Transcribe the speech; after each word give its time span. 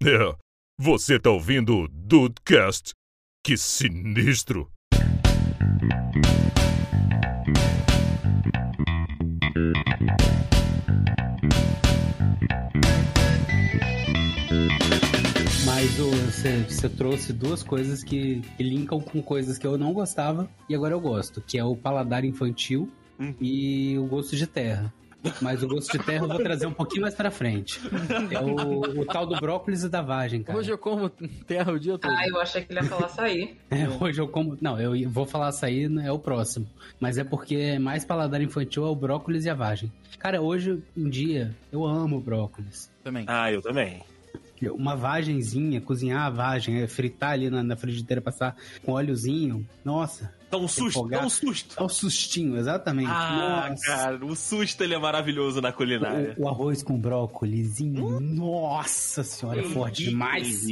É, 0.00 0.32
você 0.78 1.18
tá 1.18 1.30
ouvindo 1.30 1.76
o 1.76 1.88
Dudecast? 1.88 2.92
Que 3.44 3.56
sinistro! 3.56 4.70
Mas 15.64 15.90
você, 15.96 16.62
você 16.62 16.88
trouxe 16.88 17.32
duas 17.32 17.62
coisas 17.62 18.02
que, 18.02 18.40
que 18.56 18.62
linkam 18.62 19.00
com 19.00 19.22
coisas 19.22 19.58
que 19.58 19.66
eu 19.66 19.76
não 19.76 19.92
gostava 19.92 20.48
e 20.68 20.74
agora 20.74 20.94
eu 20.94 21.00
gosto, 21.00 21.40
que 21.40 21.58
é 21.58 21.64
o 21.64 21.76
paladar 21.76 22.24
infantil 22.24 22.90
Hum. 23.20 23.34
e 23.40 23.98
o 23.98 24.06
gosto 24.06 24.36
de 24.36 24.46
terra. 24.46 24.94
Mas 25.42 25.62
o 25.62 25.68
gosto 25.68 25.98
de 25.98 26.04
terra 26.04 26.24
eu 26.24 26.28
vou 26.28 26.38
trazer 26.38 26.66
um 26.66 26.72
pouquinho 26.72 27.02
mais 27.02 27.14
pra 27.14 27.30
frente. 27.30 27.80
É 28.30 28.40
o, 28.40 29.00
o 29.00 29.04
tal 29.04 29.26
do 29.26 29.36
brócolis 29.36 29.82
e 29.82 29.88
da 29.88 30.00
vagem, 30.00 30.42
cara. 30.42 30.58
Hoje 30.58 30.70
eu 30.70 30.78
como 30.78 31.08
terra 31.46 31.72
o 31.72 31.78
dia 31.78 31.98
todo. 31.98 32.12
Ah, 32.12 32.26
eu 32.26 32.40
achei 32.40 32.62
que 32.62 32.72
ele 32.72 32.80
ia 32.80 32.86
falar 32.86 33.06
açaí. 33.06 33.56
É, 33.70 33.86
hoje 34.02 34.20
eu 34.20 34.28
como. 34.28 34.56
Não, 34.60 34.80
eu 34.80 35.08
vou 35.10 35.26
falar 35.26 35.48
açaí, 35.48 35.88
né, 35.88 36.06
é 36.06 36.12
o 36.12 36.18
próximo. 36.18 36.66
Mas 36.98 37.18
é 37.18 37.24
porque 37.24 37.54
é 37.54 37.78
mais 37.78 38.04
paladar 38.04 38.40
infantil 38.40 38.84
é 38.84 38.88
o 38.88 38.94
brócolis 38.94 39.44
e 39.44 39.50
a 39.50 39.54
vagem. 39.54 39.92
Cara, 40.18 40.40
hoje 40.40 40.82
em 40.96 41.08
dia 41.08 41.54
eu 41.70 41.84
amo 41.84 42.20
brócolis. 42.20 42.90
Também. 43.02 43.24
Ah, 43.28 43.52
eu 43.52 43.60
também. 43.60 44.02
Uma 44.72 44.96
vagenzinha, 44.96 45.80
cozinhar 45.80 46.26
a 46.26 46.30
vagem, 46.30 46.80
é, 46.80 46.86
fritar 46.88 47.32
ali 47.32 47.48
na, 47.50 47.62
na 47.62 47.76
frigideira, 47.76 48.20
passar 48.20 48.56
com 48.84 48.92
óleozinho. 48.92 49.64
Nossa, 49.84 50.32
Dá 50.50 50.56
um 50.56 50.66
susto, 50.68 51.06
dá 51.08 51.24
um 51.24 51.28
susto. 51.28 51.74
é 51.78 51.82
o 51.82 51.88
sustinho, 51.88 52.56
exatamente. 52.56 53.10
Ah, 53.12 53.68
Nossa. 53.70 53.84
cara, 53.86 54.24
o 54.24 54.34
susto 54.34 54.82
ele 54.82 54.94
é 54.94 54.98
maravilhoso 54.98 55.60
na 55.60 55.72
culinária. 55.72 56.34
O, 56.38 56.44
o 56.44 56.48
arroz 56.48 56.82
com 56.82 56.98
brócolizinho, 56.98 58.18
nossa 58.20 59.22
senhora, 59.22 59.60
é 59.60 59.64
forte 59.64 60.04
demais. 60.04 60.66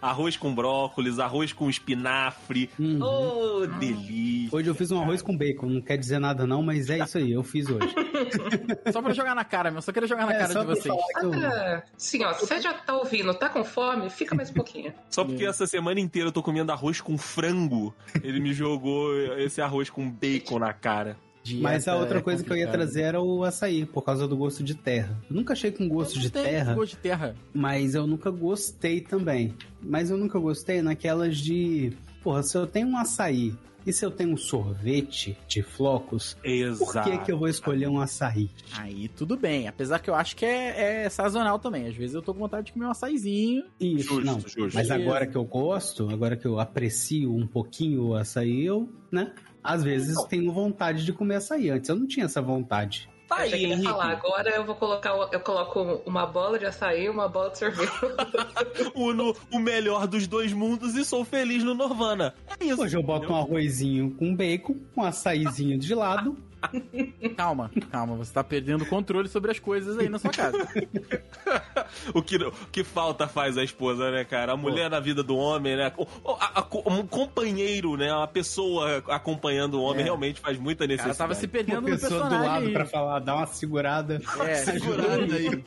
Arroz 0.00 0.36
com 0.36 0.54
brócolis, 0.54 1.18
arroz 1.18 1.52
com 1.52 1.68
espinafre. 1.68 2.70
Uhum. 2.78 2.98
Oh, 3.02 3.66
delícia. 3.78 4.56
Hoje 4.56 4.68
eu 4.68 4.74
fiz 4.74 4.90
um 4.90 5.00
arroz 5.00 5.20
com 5.20 5.36
bacon, 5.36 5.66
não 5.66 5.80
quer 5.80 5.96
dizer 5.98 6.18
nada 6.18 6.46
não, 6.46 6.62
mas 6.62 6.88
é 6.88 6.98
isso 6.98 7.18
aí, 7.18 7.32
eu 7.32 7.42
fiz 7.42 7.66
hoje. 7.68 7.92
Só 8.92 9.02
pra 9.02 9.12
jogar 9.12 9.34
na 9.34 9.44
cara, 9.44 9.70
meu. 9.70 9.82
Só 9.82 9.92
queria 9.92 10.08
jogar 10.08 10.26
na 10.26 10.32
É, 10.34 10.38
cara 10.38 10.54
de 10.60 10.66
vocês. 10.66 10.94
eu- 11.22 11.32
Ah, 11.34 11.82
sim, 11.96 12.24
ó, 12.24 12.32
você 12.34 12.60
já 12.60 12.72
tá 12.74 12.96
ouvindo, 12.96 13.32
tá 13.34 13.48
com 13.48 13.64
fome? 13.64 14.08
Fica 14.10 14.34
mais 14.34 14.50
um 14.50 14.54
pouquinho. 14.54 14.92
Só 15.10 15.24
porque 15.24 15.44
essa 15.44 15.66
semana 15.66 16.00
inteira 16.00 16.28
eu 16.28 16.32
tô 16.32 16.42
comendo 16.42 16.72
arroz 16.72 17.00
com 17.00 17.18
frango, 17.18 17.94
ele 18.22 18.40
me 18.40 18.52
jogou 18.52 19.07
esse 19.38 19.60
arroz 19.60 19.90
com 19.90 20.08
bacon 20.10 20.58
na 20.58 20.72
cara. 20.72 21.16
Mas 21.60 21.88
a 21.88 21.92
Dieta 21.92 21.96
outra 21.96 22.18
é 22.18 22.22
coisa 22.22 22.44
que 22.44 22.50
eu 22.50 22.56
ia 22.56 22.66
complicado. 22.66 22.86
trazer 22.90 23.02
era 23.02 23.20
o 23.22 23.42
açaí, 23.42 23.86
por 23.86 24.02
causa 24.02 24.28
do 24.28 24.36
gosto 24.36 24.62
de 24.62 24.74
terra. 24.74 25.16
Eu 25.30 25.36
nunca 25.36 25.54
achei 25.54 25.70
com 25.70 25.88
gosto 25.88 26.18
de 26.20 26.28
terra, 26.30 26.74
Gosto 26.74 26.90
de 26.96 26.98
terra. 26.98 27.34
mas 27.54 27.94
eu 27.94 28.06
nunca 28.06 28.30
gostei 28.30 29.00
também. 29.00 29.54
Mas 29.80 30.10
eu 30.10 30.18
nunca 30.18 30.38
gostei 30.38 30.82
naquelas 30.82 31.38
de. 31.38 31.92
Porra, 32.22 32.42
se 32.42 32.56
eu 32.58 32.66
tenho 32.66 32.88
um 32.88 32.98
açaí 32.98 33.54
e 33.88 33.92
se 33.92 34.04
eu 34.04 34.10
tenho 34.10 34.32
um 34.32 34.36
sorvete 34.36 35.36
de 35.48 35.62
flocos, 35.62 36.34
por 36.34 36.46
Exato. 36.46 37.10
que, 37.10 37.18
que 37.18 37.32
eu 37.32 37.38
vou 37.38 37.48
escolher 37.48 37.88
um 37.88 37.98
açaí? 37.98 38.50
Aí 38.76 39.08
tudo 39.08 39.36
bem. 39.36 39.66
Apesar 39.66 39.98
que 39.98 40.10
eu 40.10 40.14
acho 40.14 40.36
que 40.36 40.44
é, 40.44 41.04
é 41.04 41.08
sazonal 41.08 41.58
também. 41.58 41.86
Às 41.86 41.96
vezes 41.96 42.14
eu 42.14 42.20
tô 42.20 42.34
com 42.34 42.40
vontade 42.40 42.66
de 42.66 42.72
comer 42.74 42.86
um 42.86 42.90
açaizinho. 42.90 43.64
Isso, 43.80 44.08
Justo, 44.08 44.24
não. 44.24 44.40
justo. 44.40 44.68
Mas 44.74 44.90
agora 44.90 45.26
que 45.26 45.36
eu 45.36 45.44
gosto, 45.44 46.08
agora 46.10 46.36
que 46.36 46.46
eu 46.46 46.60
aprecio 46.60 47.34
um 47.34 47.46
pouquinho 47.46 48.08
o 48.08 48.14
açaí, 48.14 48.64
eu, 48.64 48.88
né? 49.10 49.32
Às 49.62 49.82
vezes 49.82 50.22
tenho 50.26 50.52
vontade 50.52 51.04
de 51.04 51.12
comer 51.12 51.36
açaí. 51.36 51.70
Antes 51.70 51.88
eu 51.88 51.96
não 51.96 52.06
tinha 52.06 52.26
essa 52.26 52.42
vontade. 52.42 53.08
Tá 53.28 53.36
aí, 53.40 53.50
que 53.50 53.56
ele 53.56 53.66
ia 53.66 53.74
Henrique. 53.74 53.90
falar, 53.90 54.10
agora 54.12 54.50
eu 54.50 54.64
vou 54.64 54.74
colocar, 54.74 55.10
eu 55.30 55.40
coloco 55.40 56.00
uma 56.06 56.24
bola 56.26 56.58
de 56.58 56.64
açaí 56.64 57.04
e 57.04 57.08
uma 57.10 57.28
bola 57.28 57.50
de 57.50 57.58
sorvete. 57.58 57.92
Uno 58.96 59.36
o 59.52 59.58
melhor 59.58 60.06
dos 60.06 60.26
dois 60.26 60.52
mundos 60.52 60.94
e 60.94 61.04
sou 61.04 61.24
feliz 61.24 61.62
no 61.62 61.74
Nirvana. 61.74 62.34
É 62.58 62.64
isso. 62.64 62.82
Hoje 62.82 62.96
eu 62.96 63.02
boto 63.02 63.30
um 63.30 63.36
arrozinho 63.36 64.14
com 64.16 64.34
bacon, 64.34 64.76
um 64.96 65.02
açaizinho 65.02 65.78
de 65.78 65.94
lado. 65.94 66.36
Calma, 67.36 67.70
calma. 67.90 68.16
Você 68.16 68.32
tá 68.32 68.42
perdendo 68.42 68.82
o 68.82 68.86
controle 68.86 69.28
sobre 69.28 69.50
as 69.50 69.58
coisas 69.58 69.98
aí 69.98 70.08
na 70.08 70.18
sua 70.18 70.30
casa. 70.30 70.58
o, 72.12 72.20
que, 72.22 72.36
o 72.36 72.52
que 72.72 72.82
falta 72.82 73.28
faz 73.28 73.56
a 73.56 73.62
esposa, 73.64 74.10
né, 74.10 74.24
cara? 74.24 74.52
A 74.52 74.56
mulher 74.56 74.90
na 74.90 74.98
vida 75.00 75.22
do 75.22 75.36
homem, 75.36 75.76
né? 75.76 75.92
O- 75.96 76.02
o- 76.24 76.32
a- 76.40 76.60
a- 76.60 76.90
um 76.92 77.06
companheiro, 77.06 77.96
né? 77.96 78.12
Uma 78.12 78.26
pessoa 78.26 79.02
acompanhando 79.08 79.74
o 79.74 79.82
homem 79.82 80.00
É. 80.00 80.04
realmente 80.04 80.40
faz 80.40 80.58
muita 80.58 80.86
necessidade. 80.86 81.18
tava 81.18 81.34
se 81.34 81.46
Uma 81.46 81.52
perdendo 81.52 81.80
no 81.82 81.86
pessoa 81.88 82.10
do 82.10 82.18
personagem 82.20 82.48
lado 82.48 82.66
aí. 82.66 82.72
pra 82.72 82.86
falar, 82.86 83.18
dar 83.20 83.36
uma 83.36 83.46
segurada. 83.46 84.20
É, 84.40 84.54
segurando 84.66 85.34
aí. 85.34 85.64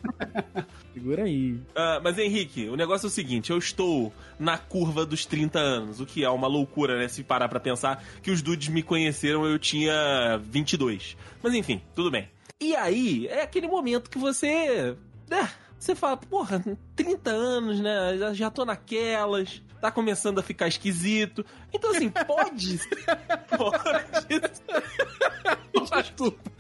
Segura 1.01 1.23
aí. 1.23 1.59
Ah, 1.75 2.00
mas 2.03 2.16
Henrique, 2.19 2.69
o 2.69 2.75
negócio 2.75 3.07
é 3.07 3.09
o 3.09 3.12
seguinte: 3.12 3.50
eu 3.50 3.57
estou 3.57 4.13
na 4.39 4.56
curva 4.56 5.03
dos 5.03 5.25
30 5.25 5.57
anos, 5.57 6.00
o 6.00 6.06
que 6.06 6.23
é 6.23 6.29
uma 6.29 6.47
loucura, 6.47 6.95
né? 6.95 7.07
Se 7.07 7.23
parar 7.23 7.50
pra 7.50 7.59
pensar 7.59 8.03
que 8.22 8.29
os 8.29 8.44
dudes 8.44 8.67
me 8.67 8.84
conheceram, 8.84 9.44
eu 9.44 9.57
tinha 9.57 10.40
22. 10.44 11.17
Mas 11.41 11.56
enfim, 11.56 11.81
tudo 11.95 12.11
bem. 12.11 12.29
E 12.59 12.75
aí, 12.75 13.25
é 13.28 13.41
aquele 13.41 13.67
momento 13.67 14.11
que 14.11 14.19
você. 14.19 14.95
né, 15.28 15.50
você 15.79 15.95
fala, 15.95 16.17
porra, 16.17 16.63
30 16.95 17.31
anos, 17.31 17.79
né? 17.79 18.17
Já, 18.19 18.34
já 18.34 18.51
tô 18.51 18.63
naquelas. 18.63 19.63
Tá 19.81 19.90
começando 19.90 20.38
a 20.38 20.44
ficar 20.44 20.67
esquisito. 20.67 21.44
Então, 21.73 21.90
assim, 21.90 22.11
pode. 22.28 22.79
pode. 23.57 24.40
Desculpa. 26.03 26.51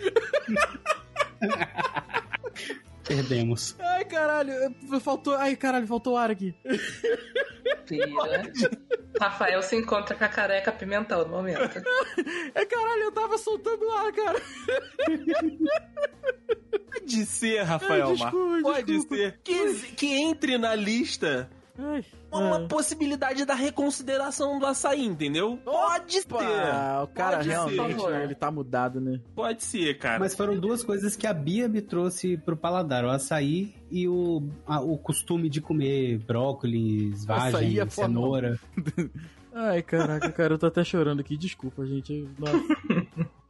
Perdemos. 3.03 3.75
Ai, 3.79 4.05
caralho. 4.05 4.53
Faltou. 5.01 5.35
Ai, 5.35 5.55
caralho, 5.55 5.87
faltou 5.87 6.15
ar 6.17 6.31
aqui. 6.31 6.53
Vira. 7.87 8.07
Rafael 9.19 9.61
se 9.61 9.75
encontra 9.75 10.15
com 10.15 10.23
a 10.23 10.27
careca 10.29 10.71
pimentão 10.71 11.23
no 11.25 11.29
momento. 11.29 11.59
É, 12.53 12.65
caralho, 12.65 13.03
eu 13.03 13.11
tava 13.13 13.37
soltando 13.37 13.89
ar, 13.91 14.11
cara. 14.11 14.41
Pode 16.93 17.25
ser, 17.25 17.63
Rafael 17.63 18.09
Ai, 18.09 18.15
Mar. 18.17 18.31
desculpa, 18.31 18.61
Pode 18.61 18.83
desculpa. 18.83 19.15
ser. 19.15 19.39
Que, 19.43 19.73
que 19.95 20.07
entre 20.21 20.57
na 20.57 20.75
lista 20.75 21.49
uma 22.31 22.57
ah. 22.57 22.67
possibilidade 22.67 23.45
da 23.45 23.53
reconsideração 23.53 24.59
do 24.59 24.65
açaí, 24.65 25.05
entendeu? 25.05 25.57
Pode 25.63 26.19
Opa, 26.19 26.39
ser. 26.39 27.03
o 27.03 27.07
cara 27.07 27.37
Pode 27.37 27.49
realmente, 27.49 28.05
né, 28.07 28.23
ele 28.23 28.35
tá 28.35 28.51
mudado, 28.51 28.99
né? 29.01 29.19
Pode 29.35 29.63
ser, 29.63 29.97
cara. 29.97 30.19
Mas 30.19 30.35
foram 30.35 30.57
duas 30.57 30.83
coisas 30.83 31.15
que 31.15 31.27
a 31.27 31.33
Bia 31.33 31.67
me 31.67 31.81
trouxe 31.81 32.37
pro 32.37 32.55
paladar: 32.55 33.03
o 33.05 33.09
açaí 33.09 33.73
e 33.89 34.07
o, 34.07 34.47
a- 34.65 34.81
o 34.81 34.97
costume 34.97 35.49
de 35.49 35.61
comer 35.61 36.17
brócolis, 36.19 37.29
Açaí 37.29 37.51
vagem, 37.51 37.79
é 37.79 37.89
cenoura. 37.89 38.59
Ai, 39.53 39.81
caraca, 39.81 40.31
cara, 40.31 40.53
eu 40.53 40.57
tô 40.57 40.67
até 40.67 40.81
chorando 40.83 41.19
aqui. 41.19 41.35
Desculpa, 41.35 41.85
gente. 41.85 42.25
Nossa. 42.39 42.63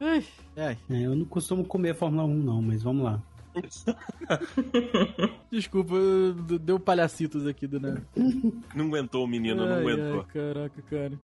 Ai, 0.00 0.24
É, 0.56 0.76
eu 0.90 1.14
não 1.14 1.24
costumo 1.24 1.64
comer 1.64 1.94
Fórmula 1.94 2.24
1, 2.24 2.34
não, 2.34 2.60
mas 2.60 2.82
vamos 2.82 3.04
lá. 3.04 3.22
desculpa, 5.50 5.94
eu- 5.94 6.34
deu 6.58 6.78
palhacitos 6.80 7.46
aqui 7.46 7.66
do 7.66 7.80
nada. 7.80 8.02
Não 8.74 8.86
aguentou 8.86 9.24
o 9.24 9.28
menino, 9.28 9.66
não 9.66 9.74
Ai, 9.74 9.80
aguentou. 9.80 10.20
ai, 10.20 10.26
caraca, 10.32 10.82
cara. 10.82 11.18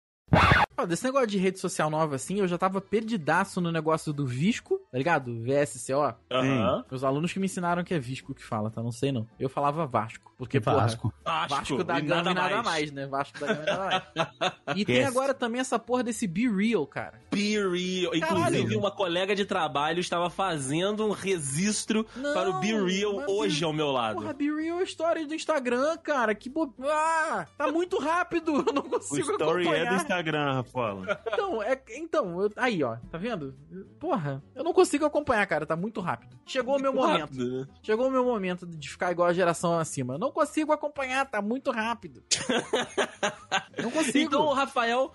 Ó, 0.76 0.84
desse 0.86 1.04
negócio 1.04 1.26
de 1.28 1.38
rede 1.38 1.58
social 1.58 1.88
nova 1.90 2.16
assim, 2.16 2.38
eu 2.40 2.48
já 2.48 2.58
tava 2.58 2.80
perdidaço 2.80 3.60
no 3.60 3.70
negócio 3.70 4.12
do 4.12 4.26
Visco, 4.26 4.78
tá 4.90 4.98
ligado? 4.98 5.32
VSCO. 5.42 6.14
Aham. 6.30 6.84
Meus 6.90 7.04
alunos 7.04 7.32
que 7.32 7.38
me 7.38 7.46
ensinaram 7.46 7.84
que 7.84 7.94
é 7.94 7.98
Visco 7.98 8.34
que 8.34 8.44
fala, 8.44 8.70
tá? 8.70 8.82
Não 8.82 8.92
sei 8.92 9.12
não. 9.12 9.26
Eu 9.38 9.48
falava 9.48 9.86
Vasco. 9.86 10.32
Porque, 10.36 10.60
porra, 10.60 10.78
Vasco. 10.78 11.14
Vasco, 11.24 11.54
Vasco 11.56 11.84
da 11.84 11.98
e 11.98 12.02
Gama 12.02 12.30
e 12.32 12.34
nada 12.34 12.62
mais. 12.62 12.90
né? 12.90 13.06
Vasco 13.06 13.38
da 13.38 13.46
Gama 13.46 13.62
e 13.62 13.66
nada 13.66 13.84
mais. 14.16 14.54
E 14.76 14.84
tem 14.84 14.96
Yes. 14.96 15.06
agora 15.06 15.32
também 15.32 15.60
essa 15.60 15.78
porra 15.78 16.02
desse 16.02 16.26
Be 16.26 16.48
Real, 16.48 16.84
cara. 16.86 17.20
Be 17.30 17.54
real. 17.56 18.14
Inclusive, 18.14 18.20
Caralho. 18.20 18.78
uma 18.78 18.90
colega 18.90 19.34
de 19.36 19.44
trabalho 19.44 20.00
estava 20.00 20.28
fazendo 20.28 21.06
um 21.06 21.12
registro 21.12 22.04
Não, 22.16 22.32
para 22.34 22.50
o 22.50 22.54
Be 22.60 22.72
Real 22.72 23.24
hoje 23.28 23.60
Be- 23.60 23.64
ao 23.64 23.72
meu 23.72 23.92
lado. 23.92 24.16
Porra, 24.20 24.32
Be 24.32 24.50
Real 24.52 24.80
é 24.80 24.82
história 24.82 25.24
do 25.26 25.34
Instagram, 25.34 25.96
cara. 25.98 26.34
Que 26.34 26.48
bo... 26.50 26.74
Ah, 26.82 27.46
tá 27.56 27.70
muito 27.70 27.98
rápido. 27.98 28.54
Eu 28.66 28.72
não 28.72 28.82
O 28.82 28.90
consigo 28.90 29.30
story 29.32 29.64
é 29.66 29.68
acompanhar. 29.68 29.90
do 29.90 29.96
Instagram, 30.02 30.63
Rafaela. 30.64 31.20
Então, 31.32 31.62
é, 31.62 31.80
então 31.96 32.42
eu- 32.42 32.50
aí, 32.56 32.82
ó, 32.82 32.96
tá 33.10 33.18
vendo? 33.18 33.54
Porra, 34.00 34.42
eu 34.54 34.64
não 34.64 34.72
consigo 34.72 35.04
acompanhar, 35.04 35.46
cara, 35.46 35.64
tá 35.66 35.76
muito 35.76 36.00
rápido. 36.00 36.36
Chegou 36.46 36.76
o 36.76 36.80
meu 36.80 36.92
momento. 36.92 37.20
Rápido, 37.20 37.60
né? 37.60 37.66
Chegou 37.82 38.08
o 38.08 38.10
meu 38.10 38.24
momento 38.24 38.66
de 38.66 38.88
ficar 38.90 39.10
igual 39.12 39.28
a 39.28 39.32
geração 39.32 39.78
acima. 39.78 40.18
Não 40.18 40.30
consigo 40.30 40.72
acompanhar, 40.72 41.24
tá 41.30 41.40
muito 41.40 41.70
rápido. 41.70 42.22
não 43.82 43.90
consigo. 43.90 44.18
Então, 44.26 44.42
o 44.46 44.52
Rafael, 44.52 45.12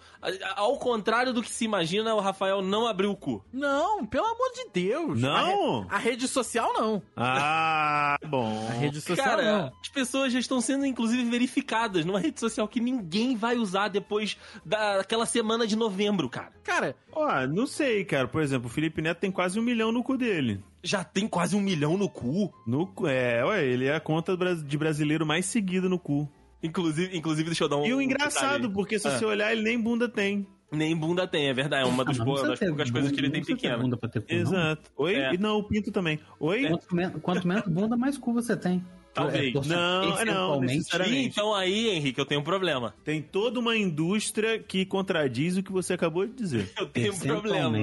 ao 0.56 0.78
contrário 0.78 1.34
do 1.34 1.42
que 1.42 1.50
se 1.52 1.66
imagina, 1.66 2.14
o 2.16 2.20
Rafael 2.20 2.62
não 2.62 2.88
abriu 2.88 3.12
o 3.12 3.16
cu. 3.18 3.44
Não, 3.52 4.06
pelo 4.06 4.26
amor 4.26 4.52
de 4.54 4.70
Deus. 4.74 5.20
Não? 5.20 5.36
A, 5.36 5.44
re- 5.46 5.88
a 5.90 5.98
rede 5.98 6.28
social 6.28 6.74
não. 6.74 7.02
Ah, 7.16 8.18
bom. 8.30 8.68
A 8.70 8.74
rede 8.74 9.02
social 9.02 9.28
Cara, 9.28 9.44
não. 9.44 9.72
as 9.82 9.90
pessoas 9.90 10.32
já 10.32 10.40
estão 10.40 10.62
sendo, 10.62 10.86
inclusive, 10.86 11.24
verificadas 11.30 12.06
numa 12.06 12.20
rede 12.20 12.40
social 12.40 12.68
que 12.68 12.80
ninguém 12.80 13.36
vai 13.36 13.58
usar 13.58 13.88
depois 13.90 14.38
daquela 14.66 15.26
semana 15.26 15.66
de 15.68 15.76
novembro, 15.76 16.30
cara. 16.30 16.52
Cara, 16.64 16.96
Ó, 17.12 17.48
não 17.48 17.66
sei, 17.68 18.06
cara. 18.06 18.28
Por 18.28 18.42
exemplo, 18.42 18.68
o 18.68 18.70
Felipe 18.72 19.02
Neto 19.02 19.20
tem 19.20 19.32
quase 19.32 19.60
um 19.60 19.64
milhão 19.64 19.92
no 19.92 20.04
cu 20.04 20.16
dele. 20.18 20.64
Já 20.84 21.04
tem 21.04 21.28
quase 21.28 21.56
um 21.56 21.60
milhão 21.62 21.98
no 21.98 22.08
cu. 22.08 22.54
No, 22.66 22.88
cu- 22.88 23.08
é, 23.08 23.44
ué, 23.44 23.66
ele 23.66 23.86
é 23.88 23.96
a 23.96 24.00
conta 24.00 24.38
de 24.38 24.78
brasileiro 24.78 25.26
mais 25.26 25.46
seguido 25.46 25.90
no 25.90 26.00
cu. 26.00 26.30
Inclusive, 26.62 27.18
inclusive, 27.18 27.50
deixa 27.50 27.64
eu 27.64 27.70
dar 27.70 27.78
um. 27.78 27.86
E 27.86 27.94
o 27.94 27.98
um 27.98 28.02
engraçado, 28.02 28.54
detalhe. 28.54 28.74
porque 28.74 29.00
se 29.00 29.08
Ah. 29.08 29.18
você 29.18 29.26
olhar, 29.26 29.52
ele 29.52 29.62
nem 29.62 29.80
bunda 29.80 30.08
tem. 30.10 30.46
Nem 30.72 30.96
bunda 30.96 31.28
tem, 31.28 31.48
é 31.48 31.54
verdade. 31.54 31.88
É 31.88 31.92
uma 31.92 32.06
dos 32.06 32.16
Ah, 32.18 32.20
não 32.20 32.26
boas, 32.26 32.48
das 32.48 32.60
poucas 32.60 32.92
coisas 32.92 33.12
que 33.12 33.20
ele 33.20 33.30
tem 33.32 33.40
não 33.42 33.48
pequena. 33.48 33.78
bunda 33.78 33.98
pra 33.98 34.08
ter 34.10 34.22
cu, 34.22 34.28
não. 34.34 34.40
Exato. 34.40 34.92
Oi? 34.98 35.16
É. 35.16 35.34
E 35.34 35.38
não, 35.38 35.58
o 35.58 35.64
pinto 35.64 35.92
também. 35.92 36.20
Oi? 36.40 36.68
Quanto, 36.68 36.96
men- 36.96 37.12
quanto 37.22 37.48
menos 37.48 37.68
bunda, 37.68 37.98
mais 37.98 38.18
cu 38.18 38.34
você 38.34 38.56
tem. 38.56 38.84
Talvez. 39.12 39.52
por- 39.52 39.66
Não, 39.66 40.02
não, 40.06 40.16
percentualmente. 40.16 40.76
necessariamente. 40.78 41.28
Então 41.30 41.56
aí, 41.56 41.90
Henrique, 41.90 42.20
eu 42.22 42.26
tenho 42.26 42.42
um 42.42 42.44
problema. 42.44 42.94
Tem 43.04 43.20
toda 43.22 43.60
uma 43.60 43.76
indústria 43.76 44.60
que 44.60 44.86
contradiz 44.86 45.58
o 45.58 45.64
que 45.64 45.72
você 45.72 45.94
acabou 45.94 46.28
de 46.28 46.34
dizer. 46.34 46.72
Eu 46.80 46.86
tenho 46.88 47.14
um 47.14 47.18
problema. 47.20 47.78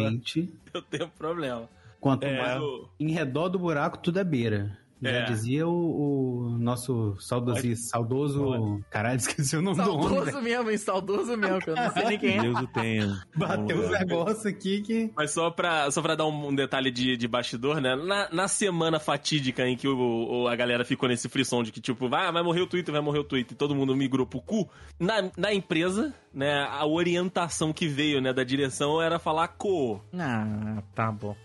Eu 0.72 0.82
tenho 0.82 1.06
um 1.06 1.10
problema. 1.10 1.68
quanto 2.00 2.22
É. 2.24 2.38
mais 2.40 2.62
em 3.00 3.10
redor 3.10 3.48
do 3.48 3.58
buraco, 3.58 3.98
tudo 3.98 4.20
é 4.20 4.24
beira. 4.24 4.78
Já 5.02 5.10
É. 5.10 5.22
dizia 5.24 5.66
o, 5.68 6.46
o 6.46 6.58
nosso 6.58 7.14
saudosi, 7.20 7.76
saudoso. 7.76 8.80
Caralho, 8.90 9.18
esqueci 9.18 9.56
o 9.56 9.60
nome 9.62 9.82
do 9.82 9.92
homem. 9.94 10.08
Saudoso 10.08 10.42
mesmo, 10.42 10.70
hein? 10.70 10.78
Saudoso 10.78 11.36
mesmo, 11.36 11.58
que 11.60 11.70
eu 11.70 11.76
não 11.76 11.90
sei 11.92 12.04
nem 12.04 12.18
quem 12.18 12.38
é. 12.38 12.42
Deus 12.42 12.60
o 12.60 12.66
tenha. 12.68 13.22
Bateu 13.36 13.78
os 13.78 13.90
negócios 13.90 14.46
aqui 14.46 14.80
que. 14.80 15.12
Mas 15.14 15.32
só 15.32 15.50
pra, 15.50 15.90
só 15.90 16.00
pra 16.00 16.14
dar 16.14 16.24
um, 16.26 16.48
um 16.48 16.54
detalhe 16.54 16.90
de, 16.90 17.16
de 17.16 17.28
bastidor, 17.28 17.80
né? 17.80 17.94
Na, 17.94 18.28
na 18.32 18.48
semana 18.48 18.98
fatídica 18.98 19.66
em 19.68 19.76
que 19.76 19.86
o, 19.86 19.96
o- 20.44 20.48
a 20.48 20.56
galera 20.56 20.84
ficou 20.84 21.08
nesse 21.08 21.28
frisson 21.28 21.62
de 21.62 21.72
que, 21.72 21.80
tipo, 21.80 22.08
vai, 22.08 22.32
vai 22.32 22.42
morrer 22.42 22.62
o 22.62 22.66
Twitter, 22.66 22.92
vai 22.92 23.02
morrer 23.02 23.18
o 23.18 23.24
Twitter, 23.24 23.52
e 23.52 23.56
todo 23.58 23.74
mundo 23.74 23.94
migrou 23.94 24.26
pro 24.26 24.40
cu, 24.40 24.68
na, 24.98 25.30
na 25.36 25.52
empresa, 25.52 26.14
né, 26.32 26.66
a 26.70 26.86
orientação 26.86 27.72
que 27.72 27.86
veio, 27.86 28.20
né, 28.20 28.32
da 28.32 28.44
direção 28.44 29.00
era 29.02 29.18
falar 29.18 29.48
co. 29.48 30.00
Ah, 30.18 30.82
tá 30.94 31.12
bom. 31.12 31.36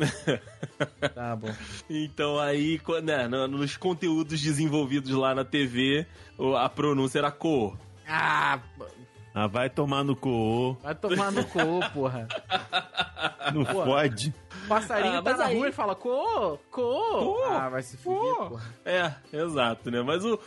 tá 1.14 1.36
bom. 1.36 1.48
Então 1.88 2.38
aí, 2.38 2.78
co- 2.78 3.00
né, 3.00 3.28
no- 3.28 3.48
nos 3.48 3.76
conteúdos 3.76 4.40
desenvolvidos 4.40 5.10
lá 5.12 5.34
na 5.34 5.44
TV, 5.44 6.06
o- 6.38 6.56
a 6.56 6.68
pronúncia 6.68 7.18
era 7.18 7.30
co. 7.30 7.76
Ah, 8.08 8.58
Ah, 9.32 9.46
vai 9.46 9.70
tomar 9.70 10.02
no 10.02 10.16
co. 10.16 10.76
vai 10.82 10.94
tomar 10.94 11.30
no 11.30 11.44
cu, 11.44 11.58
porra. 11.94 12.26
Não 13.54 13.64
Pô. 13.64 13.84
pode. 13.84 14.34
Passarinho 14.68 15.18
Ah, 15.18 15.22
tá 15.22 15.36
na 15.36 15.44
aí- 15.46 15.56
rua 15.56 15.68
e 15.68 15.72
fala, 15.72 15.94
co, 15.94 16.58
co. 16.70 17.36
Ah, 17.48 17.68
vai 17.68 17.82
se 17.82 17.96
fuder, 17.96 18.34
porra. 18.48 18.74
É, 18.84 19.12
exato, 19.32 19.88
né? 19.90 20.02
Mas 20.02 20.24
o. 20.24 20.38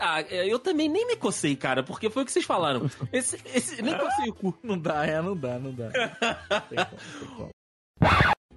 Ah, 0.00 0.20
é, 0.22 0.46
eu 0.52 0.58
também 0.58 0.88
nem 0.88 1.06
me 1.06 1.14
cocei, 1.16 1.54
cara, 1.54 1.82
porque 1.84 2.10
foi 2.10 2.22
o 2.22 2.26
que 2.26 2.32
vocês 2.32 2.44
falaram. 2.44 2.90
Esse, 3.12 3.38
esse, 3.54 3.80
nem 3.80 3.96
cocei 3.96 4.28
o 4.28 4.34
cu. 4.34 4.58
Não 4.62 4.76
dá, 4.78 5.06
é, 5.06 5.20
não 5.22 5.36
dá, 5.36 5.58
não 5.58 5.72
dá. 5.72 5.88
Tem 6.68 6.78
como, 6.84 7.00
tem 7.20 7.28
como. 7.36 7.50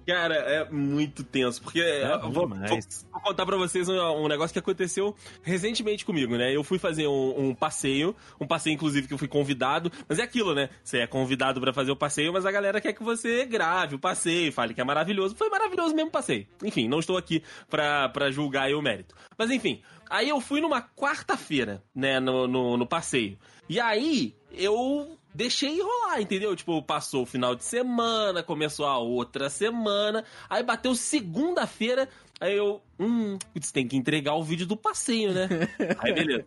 Cara, 0.06 0.34
é 0.36 0.70
muito 0.70 1.24
tenso, 1.24 1.60
porque 1.62 1.80
É 1.80 2.16
vou, 2.30 2.46
vou- 2.68 2.78
vou 3.12 3.20
contar 3.20 3.44
pra 3.44 3.56
vocês 3.56 3.88
um, 3.88 3.94
um 3.94 4.28
negócio 4.28 4.52
que 4.52 4.58
aconteceu 4.58 5.14
recentemente 5.42 6.04
comigo, 6.04 6.36
né? 6.36 6.54
Eu 6.54 6.62
fui 6.62 6.78
fazer 6.78 7.06
um, 7.08 7.48
um 7.48 7.54
passeio, 7.54 8.14
um 8.40 8.46
passeio 8.46 8.74
inclusive 8.74 9.08
que 9.08 9.14
eu 9.14 9.18
fui 9.18 9.26
convidado, 9.28 9.90
mas 10.08 10.18
é 10.18 10.22
aquilo, 10.22 10.54
né? 10.54 10.68
Você 10.84 10.98
é 10.98 11.06
convidado 11.06 11.60
pra 11.60 11.72
fazer 11.72 11.90
o 11.90 11.96
passeio, 11.96 12.32
mas 12.32 12.46
a 12.46 12.52
galera 12.52 12.80
quer 12.80 12.92
que 12.92 13.02
você 13.02 13.44
grave 13.44 13.96
o 13.96 13.98
passeio, 13.98 14.52
fale 14.52 14.74
que 14.74 14.80
é 14.80 14.84
maravilhoso. 14.84 15.34
Foi 15.34 15.48
maravilhoso 15.50 15.94
mesmo 15.94 16.08
o 16.08 16.12
passeio. 16.12 16.46
Enfim, 16.62 16.86
não 16.88 17.00
estou 17.00 17.16
aqui 17.16 17.42
pra, 17.68 18.08
pra 18.08 18.30
julgar 18.30 18.70
o 18.72 18.80
mérito. 18.82 19.14
Mas 19.36 19.50
enfim, 19.50 19.82
aí 20.08 20.28
eu 20.28 20.40
fui 20.40 20.60
numa 20.60 20.80
quarta-feira, 20.80 21.82
né, 21.94 22.20
no, 22.20 22.46
no, 22.46 22.76
no 22.76 22.86
passeio. 22.86 23.36
E 23.68 23.80
aí, 23.80 24.34
eu 24.52 25.18
deixei 25.36 25.80
rolar, 25.80 26.20
entendeu? 26.20 26.56
Tipo, 26.56 26.82
passou 26.82 27.22
o 27.22 27.26
final 27.26 27.54
de 27.54 27.62
semana, 27.62 28.42
começou 28.42 28.86
a 28.86 28.98
outra 28.98 29.50
semana, 29.50 30.24
aí 30.48 30.62
bateu 30.62 30.94
segunda-feira, 30.94 32.08
aí 32.40 32.56
eu, 32.56 32.80
hum, 32.98 33.38
putz, 33.52 33.70
tem 33.70 33.86
que 33.86 33.96
entregar 33.96 34.34
o 34.34 34.42
vídeo 34.42 34.66
do 34.66 34.76
passeio, 34.76 35.32
né? 35.32 35.48
Aí 36.00 36.12
beleza. 36.12 36.46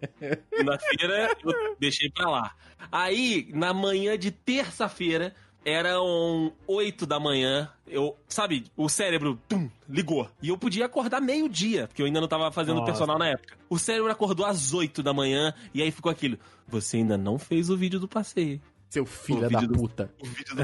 Segunda-feira 0.49 1.37
eu 1.43 1.75
deixei 1.79 2.09
pra 2.09 2.29
lá. 2.29 2.55
Aí, 2.91 3.49
na 3.53 3.73
manhã 3.73 4.17
de 4.17 4.31
terça-feira, 4.31 5.35
eram 5.63 6.53
8 6.65 7.05
da 7.05 7.19
manhã, 7.19 7.69
eu, 7.85 8.15
sabe, 8.27 8.65
o 8.75 8.87
cérebro, 8.87 9.39
tum, 9.47 9.69
ligou. 9.87 10.29
E 10.41 10.49
eu 10.49 10.57
podia 10.57 10.85
acordar 10.85 11.21
meio-dia, 11.21 11.87
porque 11.87 12.01
eu 12.01 12.05
ainda 12.05 12.21
não 12.21 12.27
tava 12.27 12.51
fazendo 12.51 12.77
Nossa. 12.77 12.91
personal 12.91 13.19
na 13.19 13.27
época. 13.27 13.57
O 13.69 13.77
cérebro 13.77 14.11
acordou 14.11 14.45
às 14.45 14.73
8 14.73 15.03
da 15.03 15.13
manhã, 15.13 15.53
e 15.73 15.81
aí 15.81 15.91
ficou 15.91 16.11
aquilo, 16.11 16.37
você 16.67 16.97
ainda 16.97 17.17
não 17.17 17.37
fez 17.37 17.69
o 17.69 17.77
vídeo 17.77 17.99
do 17.99 18.07
passeio. 18.07 18.61
Seu 18.89 19.05
filho 19.05 19.47
da 19.49 19.59
do- 19.59 19.73
puta. 19.77 20.11
O 20.19 20.25
vídeo 20.25 20.55
do. 20.55 20.63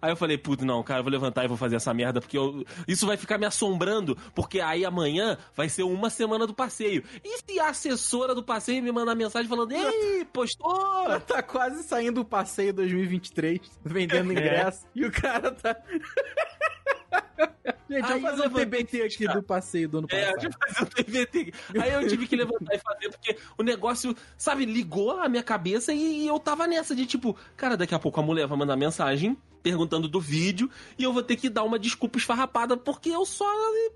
Aí 0.00 0.10
eu 0.10 0.16
falei, 0.16 0.38
puto, 0.38 0.64
não, 0.64 0.82
cara, 0.82 1.00
eu 1.00 1.04
vou 1.04 1.12
levantar 1.12 1.44
e 1.44 1.48
vou 1.48 1.56
fazer 1.58 1.76
essa 1.76 1.92
merda, 1.92 2.20
porque 2.22 2.38
eu- 2.38 2.64
isso 2.88 3.06
vai 3.06 3.16
ficar 3.18 3.36
me 3.36 3.44
assombrando, 3.44 4.16
porque 4.34 4.60
aí 4.60 4.82
amanhã 4.84 5.36
vai 5.54 5.68
ser 5.68 5.82
uma 5.82 6.08
semana 6.08 6.46
do 6.46 6.54
passeio. 6.54 7.04
E 7.22 7.38
se 7.38 7.60
a 7.60 7.68
assessora 7.68 8.34
do 8.34 8.42
passeio 8.42 8.82
me 8.82 8.90
mandar 8.90 9.14
mensagem 9.14 9.48
falando, 9.48 9.72
ei, 9.72 10.24
postou? 10.32 11.20
Tá 11.26 11.42
quase 11.42 11.82
saindo 11.82 12.22
o 12.22 12.24
passeio 12.24 12.72
2023, 12.72 13.60
vendendo 13.84 14.30
É. 14.30 14.32
ingresso, 14.40 14.86
e 14.94 15.04
o 15.04 15.12
cara 15.12 15.50
tá... 15.52 15.76
Gente, 17.94 18.12
Aí 18.12 18.20
fazer 18.20 18.40
um 18.40 18.42
levantei, 18.54 18.66
TBT 18.84 19.02
aqui 19.02 19.28
do 19.28 19.42
passeio 19.42 19.88
do 19.88 19.98
ano 19.98 20.08
É, 20.10 20.20
passado. 20.32 20.44
eu 20.44 20.50
que 20.50 20.58
fazer 20.58 20.82
um 20.82 20.86
TVT. 20.86 21.54
Aí 21.80 21.92
eu 21.92 22.08
tive 22.08 22.26
que 22.26 22.36
levantar 22.36 22.74
e 22.74 22.78
fazer, 22.78 23.08
porque 23.10 23.36
o 23.58 23.62
negócio, 23.62 24.14
sabe, 24.36 24.64
ligou 24.64 25.12
a 25.20 25.28
minha 25.28 25.42
cabeça 25.42 25.92
e 25.92 26.26
eu 26.26 26.38
tava 26.38 26.66
nessa 26.66 26.94
de 26.94 27.06
tipo, 27.06 27.36
cara, 27.56 27.76
daqui 27.76 27.94
a 27.94 27.98
pouco 27.98 28.18
a 28.20 28.22
mulher 28.22 28.46
vai 28.46 28.58
mandar 28.58 28.76
mensagem 28.76 29.36
perguntando 29.62 30.08
do 30.08 30.20
vídeo 30.20 30.70
e 30.98 31.04
eu 31.04 31.12
vou 31.12 31.22
ter 31.22 31.36
que 31.36 31.48
dar 31.48 31.62
uma 31.64 31.78
desculpa 31.78 32.18
esfarrapada 32.18 32.76
porque 32.76 33.08
eu 33.08 33.24
só 33.24 33.46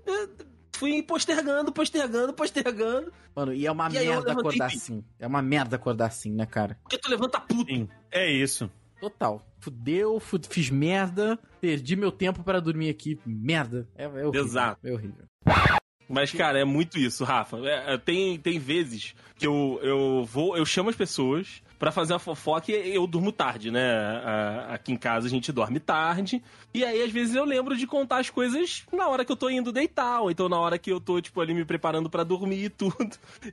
eh, 0.07 0.27
fui 0.75 1.03
postergando, 1.03 1.71
postergando, 1.71 2.33
postergando. 2.33 3.13
Mano, 3.35 3.53
e 3.53 3.67
é 3.67 3.71
uma 3.71 3.87
E 3.89 3.91
merda 3.93 4.31
acordar 4.31 4.71
e- 4.71 4.75
assim. 4.75 5.03
É 5.19 5.27
uma 5.27 5.41
merda 5.41 5.75
acordar 5.75 6.07
assim, 6.07 6.31
né, 6.31 6.45
cara? 6.45 6.77
Porque 6.81 6.97
tu 6.97 7.09
levanta 7.09 7.39
puto. 7.39 7.71
Sim, 7.71 7.87
é 8.11 8.29
isso. 8.31 8.69
Total. 8.99 9.41
Fudeu, 9.59 10.19
fu- 10.19 10.39
fiz 10.49 10.69
merda, 10.69 11.37
perdi 11.61 11.95
meu 11.95 12.11
tempo 12.11 12.43
para 12.43 12.59
dormir 12.59 12.89
aqui. 12.89 13.19
Merda. 13.25 13.87
É, 13.95 14.03
é 14.03 14.07
horrível. 14.07 14.33
Exato. 14.43 14.87
É 14.87 14.91
horrível. 14.91 15.25
Mas, 16.07 16.31
cara, 16.31 16.57
é 16.59 16.65
muito 16.65 16.97
isso, 16.97 17.23
Rafa. 17.23 17.57
É, 17.59 17.93
é, 17.93 17.97
tem, 17.97 18.37
tem 18.39 18.57
vezes 18.57 19.13
que 19.37 19.45
eu, 19.45 19.79
eu 19.83 20.25
vou, 20.25 20.57
eu 20.57 20.65
chamo 20.65 20.89
as 20.89 20.95
pessoas 20.95 21.61
pra 21.77 21.91
fazer 21.91 22.13
uma 22.13 22.19
fofoca 22.19 22.71
e 22.71 22.95
eu 22.95 23.05
durmo 23.05 23.31
tarde, 23.31 23.69
né? 23.69 23.87
A- 24.25 24.73
Aqui 24.73 24.91
em 24.91 24.97
casa 24.97 25.27
a 25.27 25.29
gente 25.29 25.51
dorme 25.51 25.79
tarde. 25.79 26.41
E 26.73 26.83
aí, 26.83 27.03
às 27.03 27.11
vezes, 27.11 27.35
eu 27.35 27.45
lembro 27.45 27.77
de 27.77 27.85
contar 27.85 28.17
as 28.17 28.29
coisas 28.29 28.83
na 28.91 29.07
hora 29.07 29.23
que 29.23 29.31
eu 29.31 29.35
tô 29.35 29.49
indo 29.51 29.71
deitar, 29.71 30.21
ou 30.21 30.31
então 30.31 30.49
na 30.49 30.59
hora 30.59 30.79
que 30.79 30.91
eu 30.91 30.99
tô, 30.99 31.21
tipo, 31.21 31.39
ali 31.41 31.53
me 31.53 31.63
preparando 31.63 32.09
pra 32.09 32.23
dormir 32.23 32.63
e 32.65 32.69
tudo. 32.69 32.97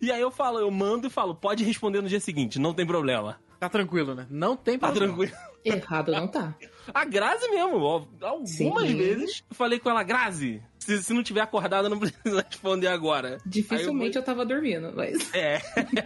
E 0.01 0.11
aí 0.11 0.21
eu 0.23 0.31
falo, 0.31 0.59
eu 0.59 0.71
mando 0.71 1.07
e 1.09 1.11
falo, 1.11 1.35
pode 1.35 1.63
responder 1.63 2.01
no 2.01 2.09
dia 2.09 2.21
seguinte, 2.21 2.59
não 2.59 2.73
tem 2.73 2.87
problema. 2.87 3.39
Tá 3.59 3.69
tranquilo, 3.69 4.15
né? 4.15 4.27
Não 4.31 4.57
tem 4.57 4.79
Tá 4.79 4.89
problema. 4.89 5.15
tranquilo. 5.15 5.33
Errado 5.65 6.13
não 6.13 6.29
tá. 6.29 6.55
A 6.95 7.05
Grazi 7.05 7.49
mesmo, 7.51 7.79
ó, 7.81 8.05
algumas 8.21 8.51
Sim. 8.51 8.97
vezes 8.97 9.43
eu 9.51 9.57
falei 9.57 9.81
com 9.81 9.91
ela, 9.91 10.05
Grazi, 10.05 10.63
se, 10.79 11.03
se 11.03 11.13
não 11.13 11.25
tiver 11.25 11.41
acordada, 11.41 11.89
não 11.89 11.99
precisa 11.99 12.47
responder 12.49 12.87
agora. 12.87 13.39
Dificilmente 13.45 14.17
eu 14.17 14.23
tava 14.23 14.47
dormindo, 14.47 14.93
mas. 14.95 15.35
É, 15.35 15.57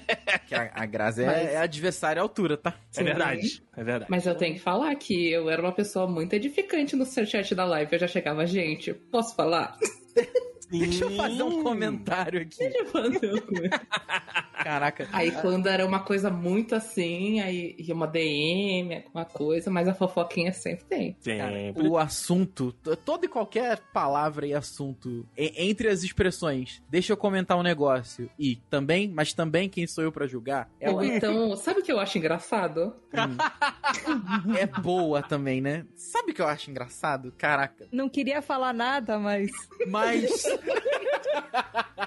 a, 0.50 0.82
a 0.82 0.86
Grazi 0.86 1.22
é, 1.24 1.26
Mas- 1.26 1.48
é 1.50 1.56
adversária 1.58 2.20
à 2.20 2.24
altura, 2.24 2.56
tá? 2.56 2.74
é 2.96 3.02
verdade. 3.04 3.62
É 3.76 3.84
verdade. 3.84 4.10
Mas 4.10 4.24
eu 4.24 4.34
tenho 4.34 4.54
que 4.54 4.60
falar 4.60 4.94
que 4.94 5.30
eu 5.30 5.50
era 5.50 5.60
uma 5.60 5.72
pessoa 5.72 6.06
muito 6.06 6.32
edificante 6.32 6.96
no 6.96 7.04
chat 7.04 7.54
da 7.54 7.66
live. 7.66 7.92
Eu 7.92 7.98
já 7.98 8.06
chegava, 8.08 8.46
gente, 8.46 8.94
posso 8.94 9.34
falar? 9.36 9.76
Deixa 10.70 11.04
eu 11.04 11.16
fazer 11.16 11.42
um 11.42 11.50
Sim. 11.50 11.62
comentário 11.62 12.40
aqui. 12.42 12.58
Deixa 12.58 12.78
eu 12.78 12.86
fazer 12.86 13.34
um 13.34 13.40
comentário. 13.40 13.86
Caraca. 14.62 15.08
Aí 15.12 15.30
quando 15.32 15.68
era 15.68 15.86
uma 15.86 16.00
coisa 16.00 16.30
muito 16.30 16.74
assim, 16.74 17.40
aí 17.40 17.74
ia 17.78 17.94
uma 17.94 18.06
DM, 18.06 18.96
alguma 18.96 19.24
coisa, 19.24 19.70
mas 19.70 19.88
a 19.88 19.94
fofoquinha 19.94 20.52
sempre 20.52 20.84
tem. 20.84 21.16
Cara, 21.24 21.52
Sempre. 21.54 21.88
o 21.88 21.96
assunto, 21.96 22.72
toda 23.04 23.24
e 23.24 23.28
qualquer 23.28 23.80
palavra 23.92 24.46
e 24.46 24.52
assunto, 24.54 25.26
entre 25.36 25.88
as 25.88 26.02
expressões, 26.02 26.82
deixa 26.90 27.12
eu 27.12 27.16
comentar 27.16 27.56
um 27.56 27.62
negócio, 27.62 28.30
e 28.38 28.56
também, 28.68 29.08
mas 29.08 29.32
também 29.32 29.68
quem 29.68 29.86
sou 29.86 30.04
eu 30.04 30.12
pra 30.12 30.26
julgar, 30.26 30.70
Ou 30.80 30.88
ela 30.88 31.06
então, 31.06 31.56
sabe 31.56 31.80
o 31.80 31.82
que 31.82 31.90
eu 31.92 31.98
acho 31.98 32.18
engraçado? 32.18 32.94
é 34.58 34.66
boa 34.66 35.22
também, 35.22 35.60
né? 35.60 35.86
Sabe 35.96 36.32
o 36.32 36.34
que 36.34 36.42
eu 36.42 36.46
acho 36.46 36.70
engraçado? 36.70 37.32
Caraca. 37.36 37.86
Não 37.90 38.08
queria 38.08 38.42
falar 38.42 38.72
nada, 38.72 39.18
mas. 39.18 39.50
Mas, 39.88 40.44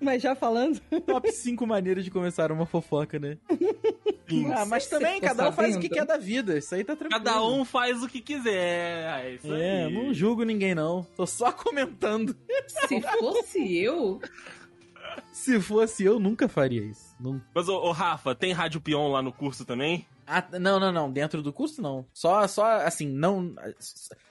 Mas 0.00 0.22
já 0.22 0.34
falando. 0.34 0.80
top 1.06 1.30
5 1.30 1.66
maneiras 1.66 2.04
de 2.04 2.10
começar 2.10 2.50
uma 2.52 2.64
fofoca, 2.64 3.18
né? 3.18 3.36
Sim. 4.28 4.52
Ah, 4.52 4.66
mas 4.66 4.86
também, 4.86 5.18
cada 5.22 5.48
um 5.48 5.52
faz 5.52 5.74
o 5.74 5.80
que 5.80 5.88
sabendo? 5.88 6.00
quer 6.00 6.04
da 6.06 6.18
vida, 6.18 6.58
isso 6.58 6.74
aí 6.74 6.84
tá 6.84 6.94
tranquilo. 6.94 7.24
Cada 7.24 7.42
um 7.42 7.64
faz 7.64 8.02
o 8.02 8.08
que 8.08 8.20
quiser. 8.20 9.24
É 9.24 9.34
isso 9.34 9.52
É, 9.54 9.84
aí. 9.86 9.92
não 9.92 10.12
julgo 10.12 10.44
ninguém 10.44 10.74
não. 10.74 11.02
Tô 11.16 11.26
só 11.26 11.50
comentando. 11.50 12.36
Se 12.66 13.00
fosse 13.00 13.76
eu, 13.78 14.20
Se 15.32 15.58
fosse 15.58 16.04
eu, 16.04 16.20
nunca 16.20 16.46
faria 16.46 16.82
isso. 16.84 17.16
Não... 17.18 17.40
Mas, 17.54 17.70
ô, 17.70 17.78
ô, 17.78 17.90
Rafa, 17.90 18.34
tem 18.34 18.52
Rádio 18.52 18.82
Peão 18.82 19.08
lá 19.08 19.22
no 19.22 19.32
curso 19.32 19.64
também? 19.64 20.06
Ah, 20.28 20.44
não, 20.58 20.78
não, 20.78 20.92
não. 20.92 21.10
Dentro 21.10 21.42
do 21.42 21.52
curso, 21.52 21.80
não. 21.80 22.04
Só, 22.12 22.46
só 22.46 22.64
assim, 22.82 23.08
não. 23.08 23.54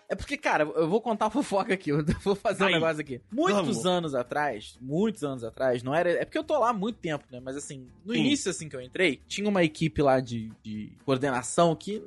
É 0.07 0.15
porque, 0.15 0.37
cara, 0.37 0.63
eu 0.63 0.87
vou 0.87 1.01
contar 1.01 1.25
a 1.25 1.29
fofoca 1.29 1.73
aqui. 1.73 1.89
Eu 1.91 2.05
vou 2.23 2.35
fazer 2.35 2.63
um 2.63 2.67
Aí. 2.67 2.73
negócio 2.73 3.01
aqui. 3.01 3.19
Muitos 3.31 3.61
Vamos. 3.61 3.85
anos 3.85 4.15
atrás, 4.15 4.77
muitos 4.79 5.23
anos 5.23 5.43
atrás, 5.43 5.83
não 5.83 5.93
era. 5.93 6.11
É 6.11 6.23
porque 6.23 6.37
eu 6.37 6.43
tô 6.43 6.57
lá 6.57 6.69
há 6.69 6.73
muito 6.73 6.97
tempo, 6.99 7.25
né? 7.31 7.41
Mas 7.43 7.57
assim, 7.57 7.87
no 8.05 8.13
Sim. 8.13 8.19
início, 8.19 8.51
assim 8.51 8.69
que 8.69 8.75
eu 8.75 8.81
entrei, 8.81 9.19
tinha 9.27 9.49
uma 9.49 9.63
equipe 9.63 10.01
lá 10.01 10.19
de, 10.19 10.51
de 10.63 10.91
coordenação 11.03 11.75
que 11.75 11.99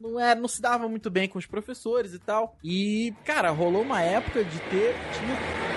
não, 0.00 0.10
não, 0.12 0.20
era, 0.20 0.38
não 0.40 0.48
se 0.48 0.60
dava 0.60 0.88
muito 0.88 1.10
bem 1.10 1.28
com 1.28 1.38
os 1.38 1.46
professores 1.46 2.14
e 2.14 2.18
tal. 2.18 2.56
E, 2.64 3.14
cara, 3.24 3.50
rolou 3.50 3.82
uma 3.82 4.02
época 4.02 4.42
de 4.42 4.58
ter. 4.70 4.94
Tinha 5.18 5.75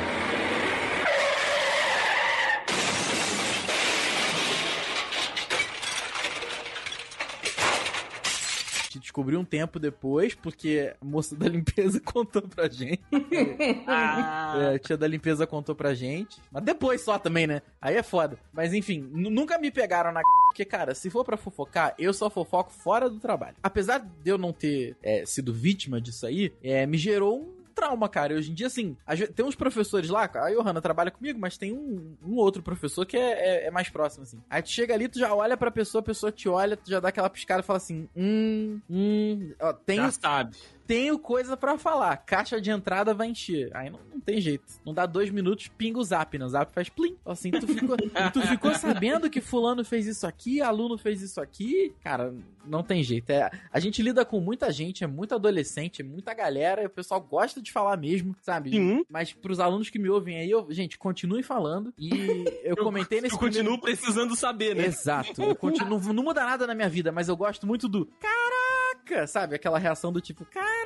gente 9.19 9.25
descobriu 9.29 9.39
um 9.39 9.45
tempo 9.45 9.79
depois, 9.79 10.33
porque 10.33 10.93
a 11.01 11.05
moça 11.05 11.35
da 11.35 11.47
limpeza 11.47 11.99
contou 12.05 12.41
pra 12.43 12.67
gente. 12.69 13.01
É, 13.11 14.75
a 14.75 14.79
tia 14.79 14.97
da 14.97 15.07
limpeza 15.07 15.45
contou 15.45 15.75
pra 15.75 15.93
gente. 15.93 16.39
Mas 16.51 16.63
depois 16.63 17.01
só 17.01 17.17
também, 17.19 17.45
né? 17.47 17.61
Aí 17.81 17.95
é 17.95 18.03
foda. 18.03 18.37
Mas 18.53 18.73
enfim, 18.73 19.07
nu- 19.11 19.29
nunca 19.29 19.57
me 19.57 19.71
pegaram 19.71 20.11
na. 20.11 20.21
Porque, 20.49 20.65
cara, 20.65 20.95
se 20.95 21.09
for 21.09 21.23
pra 21.23 21.37
fofocar, 21.37 21.93
eu 21.97 22.13
só 22.13 22.29
fofoco 22.29 22.71
fora 22.71 23.09
do 23.09 23.19
trabalho. 23.19 23.55
Apesar 23.61 23.99
de 23.99 24.29
eu 24.29 24.37
não 24.37 24.51
ter 24.51 24.95
é, 25.03 25.25
sido 25.25 25.53
vítima 25.53 26.01
disso 26.01 26.25
aí, 26.25 26.51
é, 26.63 26.85
me 26.85 26.97
gerou 26.97 27.41
um 27.41 27.58
trauma, 27.79 28.09
cara. 28.09 28.33
Hoje 28.35 28.51
em 28.51 28.53
dia, 28.53 28.67
assim, 28.67 28.97
tem 29.35 29.45
uns 29.45 29.55
professores 29.55 30.09
lá, 30.09 30.29
a 30.33 30.49
Johanna 30.51 30.81
trabalha 30.81 31.09
comigo, 31.11 31.39
mas 31.39 31.57
tem 31.57 31.71
um, 31.71 32.15
um 32.25 32.35
outro 32.35 32.61
professor 32.61 33.05
que 33.05 33.15
é, 33.17 33.31
é- 33.31 33.67
é 33.67 33.71
mais 33.71 33.89
próximo, 33.89 34.23
assim. 34.23 34.41
Aí 34.49 34.61
tu 34.61 34.69
chega 34.69 34.93
ali, 34.93 35.07
tu 35.07 35.17
já 35.19 35.33
olha 35.33 35.55
pra 35.55 35.71
pessoa, 35.71 36.01
a 36.01 36.05
pessoa 36.05 36.31
te 36.31 36.49
olha, 36.49 36.75
tu 36.75 36.89
já 36.89 36.99
dá 36.99 37.09
aquela 37.09 37.29
piscada 37.29 37.61
e 37.61 37.65
fala 37.65 37.77
assim, 37.77 38.07
hum, 38.15 38.79
hum, 38.89 39.53
ó, 39.61 39.73
tenho, 39.73 40.03
Já 40.03 40.11
sabe. 40.11 40.57
Tenho 40.89 41.19
coisa 41.19 41.55
pra 41.55 41.77
falar. 41.77 42.17
Caixa 42.17 42.59
de 42.59 42.71
entrada 42.71 43.13
vai 43.13 43.27
encher. 43.27 43.69
Aí 43.77 43.91
não, 43.91 43.99
não 44.11 44.19
tem 44.19 44.41
jeito. 44.41 44.63
Não 44.83 44.91
dá 44.91 45.05
dois 45.05 45.29
minutos, 45.29 45.67
pinga 45.67 45.99
o 45.99 46.03
zap, 46.03 46.35
né? 46.35 46.43
O 46.43 46.49
zap 46.49 46.73
faz 46.73 46.89
plim. 46.89 47.15
Assim, 47.23 47.51
tu 47.51 47.67
ficou, 47.67 47.95
tu 48.33 48.41
ficou 48.47 48.73
sabendo 48.73 49.29
que 49.29 49.39
fulano 49.39 49.85
fez 49.85 50.07
isso 50.07 50.25
aqui, 50.25 50.61
aluno 50.63 50.97
fez 50.97 51.21
isso 51.21 51.39
aqui. 51.39 51.93
Cara, 52.03 52.33
não 52.65 52.81
tem 52.81 53.03
jeito. 53.03 53.29
É, 53.29 53.51
a 53.71 53.79
gente 53.79 54.01
lida 54.01 54.25
com 54.25 54.39
muita 54.39 54.71
gente, 54.71 55.03
é 55.03 55.07
muito 55.07 55.35
adolescente, 55.35 56.01
é 56.01 56.03
muita 56.03 56.33
galera, 56.33 56.81
e 56.81 56.87
o 56.87 56.89
pessoal 56.89 57.21
gosta 57.21 57.61
de 57.61 57.71
falar 57.71 57.95
mesmo, 57.95 58.35
sabe? 58.41 58.71
Sim. 58.71 59.03
Mas 59.07 59.31
pros 59.31 59.59
alunos 59.59 59.91
que 59.91 59.99
me 59.99 60.09
ouvem 60.09 60.37
aí, 60.37 60.49
eu, 60.49 60.65
gente, 60.71 60.97
continue 60.97 61.43
falando. 61.43 61.93
E 61.99 62.45
eu 62.63 62.75
comentei 62.83 63.21
nesse 63.21 63.35
Eu 63.35 63.39
primeiro- 63.39 63.69
continuo 63.69 63.79
precisando 63.79 64.35
saber, 64.35 64.75
né? 64.75 64.85
Exato. 64.87 65.39
Eu 65.39 65.55
continuo, 65.55 65.99
não 66.11 66.23
muda 66.23 66.43
nada 66.43 66.65
na 66.65 66.73
minha 66.73 66.89
vida, 66.89 67.11
mas 67.11 67.29
eu 67.29 67.37
gosto 67.37 67.67
muito 67.67 67.87
do 67.87 68.07
caraca, 68.19 69.27
sabe? 69.27 69.53
Aquela 69.55 69.77
reação 69.77 70.11
do 70.11 70.19
tipo, 70.19 70.43
caraca. 70.45 70.78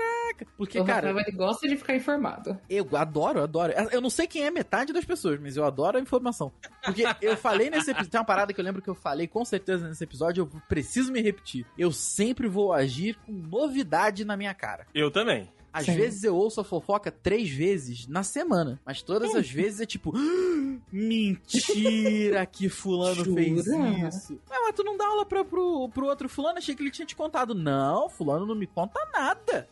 Porque, 0.58 0.80
o 0.80 0.86
cara, 0.86 1.08
Rafael 1.08 1.25
ele 1.28 1.38
gosta 1.38 1.68
de 1.68 1.75
ficar 1.78 1.96
informado. 1.96 2.60
eu 2.70 2.88
adoro, 2.96 3.40
eu 3.40 3.44
adoro. 3.44 3.74
Eu 3.92 4.02
não 4.02 4.10
sei 4.10 4.28
quem 4.28 4.46
é 4.46 4.52
metade 4.52 4.94
das 4.94 5.06
pessoas, 5.06 5.40
mas 5.40 5.58
eu 5.58 5.66
adoro 5.66 5.98
a 5.98 6.02
informação. 6.02 6.52
Porque 6.84 7.04
eu 7.22 7.38
falei 7.38 7.70
nesse 7.70 7.92
episódio, 7.92 8.12
tem 8.12 8.20
uma 8.20 8.25
parada 8.25 8.54
que 8.54 8.60
eu 8.60 8.66
lembro 8.66 8.82
que 8.82 8.90
eu 8.90 8.96
falei 8.96 9.28
com 9.28 9.44
certeza 9.46 9.88
nesse 9.88 10.04
episódio, 10.04 10.42
eu 10.42 10.62
preciso 10.68 11.12
me 11.12 11.22
repetir. 11.22 11.66
Eu 11.78 11.92
sempre 11.92 12.48
vou 12.48 12.74
agir 12.74 13.18
com 13.25 13.32
novidade 13.32 14.25
na 14.25 14.36
minha 14.38 14.54
cara. 14.54 14.88
Eu 14.94 15.12
também. 15.12 15.50
Às 15.74 15.86
Sim. 15.88 15.96
vezes 15.96 16.24
eu 16.24 16.36
ouço 16.36 16.62
a 16.62 16.63
fofoca 16.63 17.12
três 17.12 17.50
vezes 17.50 18.08
na 18.08 18.22
semana, 18.22 18.80
mas 18.86 19.01
todas 19.01 19.34
as 19.36 19.50
vezes 19.50 19.82
é 19.82 19.86
tipo, 19.88 20.13
"Ah, 20.15 20.77
mentira 20.92 22.46
que 22.46 22.70
fulano 22.70 23.25
fez 23.34 23.65
isso. 23.65 24.34
Ué, 24.50 24.60
mas 24.62 24.75
tu 24.75 24.84
não 24.84 24.96
dá 24.96 25.08
aula 25.08 25.25
pra, 25.25 25.44
pro, 25.44 25.89
pro 25.89 26.06
outro 26.06 26.30
fulano? 26.30 26.60
Achei 26.60 26.75
que 26.75 26.84
ele 26.84 26.92
tinha 26.92 27.06
te 27.06 27.15
contado. 27.15 27.56
Não, 27.56 28.08
fulano 28.10 28.46
não 28.46 28.56
me 28.56 28.68
conta 28.68 29.00
nada. 29.12 29.68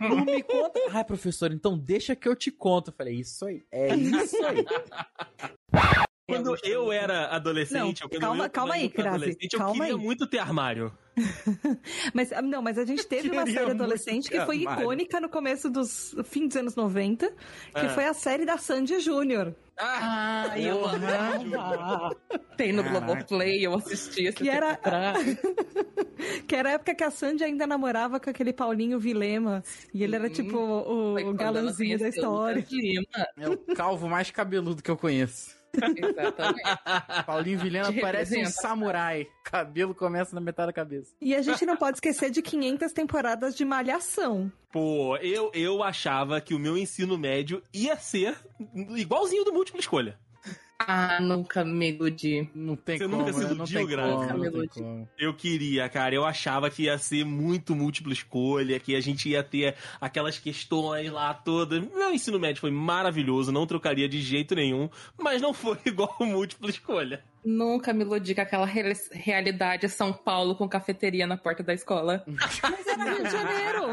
não 0.00 0.24
me 0.24 0.42
conta. 0.42 0.80
Ai, 0.92 1.04
professor, 1.04 1.52
então 1.52 1.76
deixa 1.76 2.16
que 2.16 2.26
eu 2.28 2.34
te 2.34 2.50
conto. 2.50 2.88
Eu 2.90 2.94
falei, 2.94 3.14
isso 3.20 3.44
aí, 3.44 3.62
é 3.70 3.94
isso 3.94 4.36
aí. 4.46 4.64
Quando 6.36 6.56
eu 6.64 6.92
era 6.92 7.26
adolescente, 7.28 8.00
Não, 8.02 8.08
quando 8.08 8.20
calma- 8.20 8.44
eu 8.46 8.50
calma 8.50 8.74
aí, 8.74 8.84
era 8.84 8.92
Crase, 8.92 9.08
adolescente, 9.16 9.52
eu 9.54 9.58
calma 9.58 9.74
queria 9.84 9.94
aí. 9.98 10.00
muito 10.04 10.26
ter 10.26 10.38
armário. 10.38 10.92
Mas, 12.14 12.32
ah, 12.32 12.40
não, 12.40 12.62
mas 12.62 12.78
a 12.78 12.86
gente 12.86 13.06
teve 13.06 13.28
uma 13.30 13.44
série 13.44 13.70
adolescente 13.72 14.30
que 14.30 14.40
foi 14.46 14.60
armário. 14.60 14.82
icônica 14.82 15.20
no 15.20 15.28
começo 15.28 15.68
dos 15.68 16.14
fim 16.24 16.48
dos 16.48 16.56
anos 16.56 16.74
90, 16.74 17.28
que 17.28 17.34
Ah. 17.74 17.88
foi 17.90 18.06
a 18.06 18.14
série 18.14 18.46
da 18.46 18.56
Sandy 18.56 18.98
Júnior. 18.98 19.54
Ah, 19.76 20.54
eu 20.58 20.82
amava. 20.86 22.16
Tem 22.56 22.72
no 22.72 22.82
Caraca. 22.82 23.04
Globoplay, 23.06 23.60
eu 23.66 23.74
assisti 23.74 24.24
esse 24.24 24.38
Que 24.38 24.48
era, 24.48 24.78
que 26.48 26.54
era 26.56 26.70
a 26.70 26.72
época 26.72 26.94
que 26.94 27.04
a 27.04 27.10
Sandy 27.10 27.44
ainda 27.44 27.66
namorava 27.66 28.18
com 28.20 28.30
aquele 28.30 28.52
Paulinho 28.52 28.98
Vilema. 28.98 29.62
E 29.92 30.02
ele 30.04 30.16
era 30.16 30.30
tipo 30.30 30.56
o, 30.56 31.28
o 31.30 31.34
galãzinho 31.34 31.98
da 31.98 32.08
história. 32.08 32.64
Lima. 32.70 33.04
É 33.38 33.48
o 33.50 33.56
calvo 33.74 34.08
mais 34.08 34.30
cabeludo 34.30 34.82
que 34.82 34.90
eu 34.90 34.96
conheço. 34.96 35.60
Exatamente. 35.74 36.62
Paulinho 37.26 37.58
Vilhena 37.58 37.92
parece 38.00 38.40
um 38.40 38.46
samurai. 38.46 39.26
Cabelo 39.44 39.94
começa 39.94 40.34
na 40.34 40.40
metade 40.40 40.68
da 40.68 40.72
cabeça. 40.72 41.14
E 41.20 41.34
a 41.34 41.42
gente 41.42 41.64
não 41.64 41.76
pode 41.76 41.96
esquecer 41.96 42.30
de 42.30 42.42
500 42.42 42.92
temporadas 42.92 43.54
de 43.54 43.64
Malhação. 43.64 44.52
Pô, 44.70 45.16
eu, 45.18 45.50
eu 45.54 45.82
achava 45.82 46.40
que 46.40 46.54
o 46.54 46.58
meu 46.58 46.76
ensino 46.76 47.18
médio 47.18 47.62
ia 47.72 47.96
ser 47.96 48.36
igualzinho 48.96 49.44
do 49.44 49.52
múltipla 49.52 49.80
escolha. 49.80 50.18
Ah, 50.86 51.20
nunca 51.20 51.64
me 51.64 51.90
iludi. 51.92 52.48
Não 52.54 52.76
tem 52.76 52.98
Você 52.98 53.04
como, 53.04 53.18
nunca 53.18 53.32
se 53.32 53.44
né? 53.44 53.50
iludiu, 53.52 53.86
Grazi? 53.86 54.12
não 54.12 54.40
tem 54.40 54.44
Iludiu. 54.46 54.70
como. 54.84 55.08
Eu 55.18 55.34
queria, 55.34 55.88
cara. 55.88 56.14
Eu 56.14 56.24
achava 56.24 56.70
que 56.70 56.84
ia 56.84 56.98
ser 56.98 57.24
muito 57.24 57.74
múltipla 57.74 58.12
escolha, 58.12 58.80
que 58.80 58.94
a 58.96 59.00
gente 59.00 59.28
ia 59.28 59.42
ter 59.42 59.76
aquelas 60.00 60.38
questões 60.38 61.10
lá 61.10 61.32
todas. 61.34 61.80
Meu 61.80 62.12
ensino 62.12 62.38
médio 62.38 62.60
foi 62.60 62.70
maravilhoso, 62.70 63.52
não 63.52 63.66
trocaria 63.66 64.08
de 64.08 64.20
jeito 64.20 64.54
nenhum, 64.54 64.88
mas 65.18 65.40
não 65.40 65.52
foi 65.54 65.78
igual 65.86 66.16
múltipla 66.20 66.70
escolha. 66.70 67.24
Nunca 67.44 67.92
me 67.92 68.02
iludi 68.04 68.34
com 68.34 68.40
aquela 68.40 68.66
re- 68.66 68.92
realidade 69.10 69.88
São 69.88 70.12
Paulo 70.12 70.54
com 70.54 70.68
cafeteria 70.68 71.26
na 71.26 71.36
porta 71.36 71.62
da 71.62 71.74
escola. 71.74 72.22
Mas 72.26 72.86
era 72.86 73.04
Rio 73.14 73.22
de 73.24 73.30
Janeiro. 73.30 73.86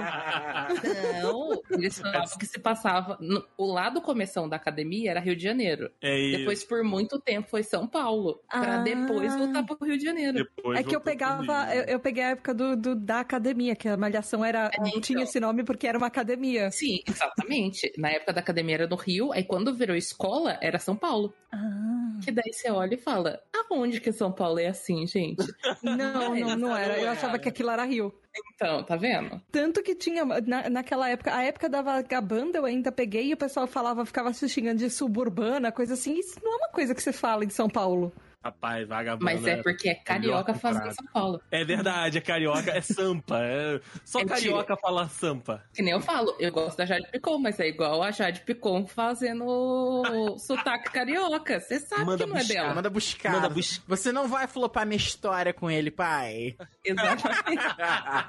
Não, 1.21 1.61
eles 1.71 1.97
falavam 1.99 2.37
que 2.37 2.45
se 2.45 2.59
passava. 2.59 3.17
no- 3.19 3.43
o 3.57 3.65
lado 3.71 4.01
começão 4.01 4.47
da 4.47 4.55
academia 4.55 5.11
era 5.11 5.19
Rio 5.19 5.35
de 5.35 5.43
Janeiro. 5.43 5.91
É 6.01 6.17
isso. 6.17 6.37
Depois, 6.39 6.63
por 6.63 6.83
muito 6.83 7.19
tempo, 7.19 7.49
foi 7.49 7.63
São 7.63 7.87
Paulo. 7.87 8.41
Pra 8.49 8.79
Ah. 8.79 8.83
depois 8.83 9.35
voltar 9.35 9.63
pro 9.63 9.77
Rio 9.85 9.97
de 9.97 10.03
Janeiro. 10.05 10.33
Depois 10.55 10.79
É 10.79 10.83
que 10.83 10.95
eu 10.95 11.01
pegava, 11.01 11.73
eu, 11.75 11.83
eu 11.85 11.99
peguei 11.99 12.23
a 12.23 12.29
época 12.29 12.53
do, 12.53 12.75
do- 12.75 12.95
da 12.95 13.19
academia, 13.21 13.75
que 13.75 13.87
a 13.87 13.97
Malhação 13.97 14.43
era, 14.43 14.69
então. 14.79 15.01
tinha 15.01 15.23
esse 15.23 15.39
nome 15.39 15.63
porque 15.63 15.87
era 15.87 15.97
uma 15.97 16.07
academia. 16.07 16.69
Sim, 16.71 16.99
exatamente. 17.07 17.91
Na 17.97 18.09
época 18.09 18.33
da 18.33 18.39
academia 18.41 18.75
era 18.75 18.87
no 18.87 18.95
Rio, 18.95 19.31
aí 19.33 19.43
quando 19.43 19.73
virou 19.73 19.95
escola, 19.95 20.57
era 20.61 20.79
São 20.79 20.95
Paulo. 20.95 21.33
Ah. 21.51 22.19
Que 22.23 22.31
daí 22.31 22.51
você 22.53 22.69
olha 22.69 22.95
e 22.95 22.97
fala: 22.97 23.38
aonde 23.53 23.99
que 24.01 24.11
São 24.11 24.31
Paulo 24.31 24.59
é 24.59 24.67
assim, 24.67 25.05
gente? 25.05 25.37
Não, 25.83 26.35
não, 26.35 26.55
não 26.55 26.77
era. 26.77 26.99
Eu 26.99 27.09
achava 27.09 27.39
que 27.39 27.49
aquilo 27.49 27.69
era 27.69 27.83
Rio. 27.83 28.13
Então, 28.53 28.83
tá 28.83 28.95
vendo? 28.95 29.41
Tanto 29.51 29.81
que 29.81 29.95
tinha, 29.95 30.23
na, 30.25 30.69
naquela 30.69 31.09
época, 31.09 31.35
a 31.35 31.43
época 31.43 31.69
da 31.69 31.81
vagabanda 31.81 32.57
eu 32.57 32.65
ainda 32.65 32.91
peguei 32.91 33.27
e 33.27 33.33
o 33.33 33.37
pessoal 33.37 33.67
falava, 33.67 34.05
ficava 34.05 34.33
se 34.33 34.47
xingando 34.47 34.79
de 34.79 34.89
suburbana, 34.89 35.71
coisa 35.71 35.93
assim. 35.93 36.17
Isso 36.17 36.39
não 36.43 36.53
é 36.53 36.57
uma 36.57 36.69
coisa 36.69 36.93
que 36.93 37.01
você 37.01 37.11
fala 37.11 37.43
em 37.43 37.49
São 37.49 37.69
Paulo. 37.69 38.13
Rapaz, 38.43 38.87
vagabundo. 38.87 39.25
Mas 39.25 39.45
é 39.45 39.61
porque 39.61 39.89
é 39.89 39.95
carioca 39.95 40.53
Melhor 40.53 40.59
fazendo 40.59 40.79
comparado. 40.81 40.95
São 40.95 41.05
Paulo. 41.13 41.41
É 41.51 41.65
verdade, 41.65 42.17
é 42.17 42.21
carioca, 42.21 42.71
é 42.71 42.79
sampa. 42.81 43.37
é- 43.41 43.81
Só 44.05 44.19
É 44.21 44.25
carioca 44.25 44.77
fala 44.77 45.07
sampa. 45.09 45.63
Que 45.73 45.81
nem 45.81 45.91
eu 45.93 45.99
falo, 45.99 46.33
eu 46.39 46.49
gosto 46.51 46.77
da 46.77 46.85
Jade 46.85 47.09
Picon, 47.11 47.37
mas 47.37 47.59
é 47.59 47.67
igual 47.67 48.01
a 48.01 48.11
Jade 48.11 48.41
Picon 48.41 48.87
fazendo 48.87 50.37
sotaque 50.37 50.89
carioca. 50.91 51.59
Você 51.59 51.79
sabe 51.79 52.05
Manda 52.05 52.23
que 52.23 52.29
não 52.29 52.37
é 52.37 52.39
buscar, 52.39 52.53
dela. 52.53 52.73
Manda 52.75 52.89
buscar. 52.89 53.31
Manda 53.33 53.49
bus- 53.49 53.81
Você 53.87 54.11
não 54.11 54.27
vai 54.27 54.47
flopar 54.47 54.85
minha 54.85 54.97
história 54.97 55.53
com 55.53 55.69
ele, 55.69 55.91
pai. 55.91 56.55
Exatamente. 56.85 57.63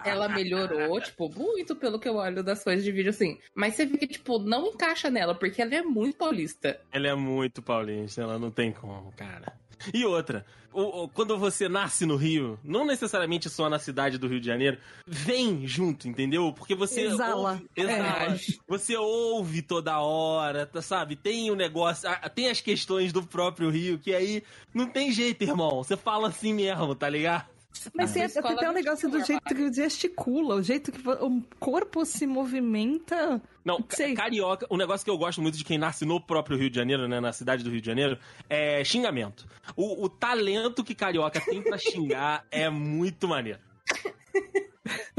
ela 0.05 0.29
melhorou, 0.29 1.01
tipo, 1.01 1.29
muito 1.29 1.77
pelo 1.77 1.99
que 2.01 2.09
eu 2.09 2.17
olho 2.17 2.43
das 2.43 2.65
coisas 2.65 2.85
de 2.85 2.91
vídeo, 2.93 3.11
assim. 3.11 3.39
Mas 3.55 3.75
você 3.75 3.87
vê 3.87 3.97
que, 3.97 4.07
tipo, 4.07 4.39
não 4.39 4.67
encaixa 4.69 5.09
nela, 5.11 5.35
porque 5.35 5.63
ela 5.63 5.75
é 5.75 5.83
muito 5.83 6.17
paulista. 6.19 6.81
Ela 6.93 7.09
é 7.09 7.15
muito 7.15 7.63
paulista, 7.63 8.23
ela 8.23 8.39
não 8.39 8.51
tem 8.51 8.73
como, 8.73 9.13
cara. 9.13 9.53
E 9.95 10.05
outra, 10.05 10.45
o- 10.73 11.05
o- 11.05 11.09
quando 11.09 11.39
você 11.39 11.69
nasce 11.69 12.05
no 12.05 12.17
Rio, 12.17 12.59
não 12.63 12.85
necessariamente 12.85 13.49
só 13.49 13.69
na 13.69 13.79
cidade 13.79 14.19
do 14.19 14.29
Rio 14.29 14.41
de 14.41 14.47
Janeiro, 14.47 14.79
vem 15.07 15.67
junto, 15.67 16.07
entendeu? 16.09 16.53
Porque 16.53 16.75
você 16.75 17.03
Exala. 17.07 17.53
ouve, 17.53 17.67
exala. 17.77 18.35
É. 18.35 18.39
Você 18.69 18.97
ouve 18.97 19.63
toda 19.63 19.99
hora, 20.01 20.67
tá, 20.67 20.83
sabe? 20.83 21.17
Tem 21.17 21.51
o 21.51 21.57
negócio, 21.57 22.09
ah, 22.09 22.29
tem 22.29 22.49
as 22.51 22.61
questões 22.61 23.13
do 23.13 23.23
próprio 23.23 23.71
Rio, 23.71 23.99
que 23.99 24.15
aí 24.15 24.43
não 24.75 24.87
tem 24.87 25.11
jeito, 25.11 25.43
irmão. 25.43 25.83
Você 25.83 25.97
fala 25.97 26.29
assim 26.29 26.53
mesmo, 26.53 26.95
tá 26.95 27.09
ligado? 27.09 27.47
Mas 27.95 28.13
tem 28.13 28.23
A 28.23 28.27
até, 28.27 28.67
não 28.67 28.73
negócio 28.73 29.09
do 29.09 29.25
jeito 29.25 29.55
que 29.55 29.73
gesticula, 29.73 30.57
o 30.57 30.63
jeito 30.63 30.93
que 30.93 31.09
o 31.09 31.43
corpo 31.59 32.05
se 32.05 32.27
movimenta. 32.27 33.41
Não, 33.65 33.83
Sei. 33.89 34.15
carioca, 34.15 34.67
um 34.71 34.77
negócio 34.77 35.05
que 35.05 35.11
eu 35.11 35.17
gosto 35.17 35.41
muito 35.41 35.57
de 35.57 35.65
quem 35.65 35.79
nasce 35.79 36.05
no 36.05 36.21
próprio 36.21 36.57
Rio 36.59 36.69
de 36.71 36.77
Janeiro, 36.77 37.07
né, 37.09 37.21
na 37.21 37.33
cidade 37.33 37.63
do 37.63 37.71
Rio 37.71 37.81
de 37.81 37.87
Janeiro, 37.87 38.19
é 38.49 38.83
xingamento. 38.85 39.47
O, 39.77 40.05
o 40.05 40.09
talento 40.09 40.83
que 40.85 40.95
carioca 40.95 41.41
tem 41.41 41.63
pra 41.63 41.79
xingar 41.79 42.45
é 42.51 42.69
muito 42.69 43.27
maneiro. 43.29 43.61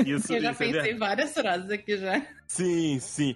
Isso, 0.05 0.33
Eu 0.33 0.41
já 0.41 0.51
isso 0.51 0.63
é 0.63 0.65
pensei 0.65 0.71
verdade. 0.71 0.97
várias 0.99 1.33
frases 1.33 1.69
aqui 1.69 1.97
já. 1.97 2.25
Sim, 2.47 2.99
sim. 2.99 3.35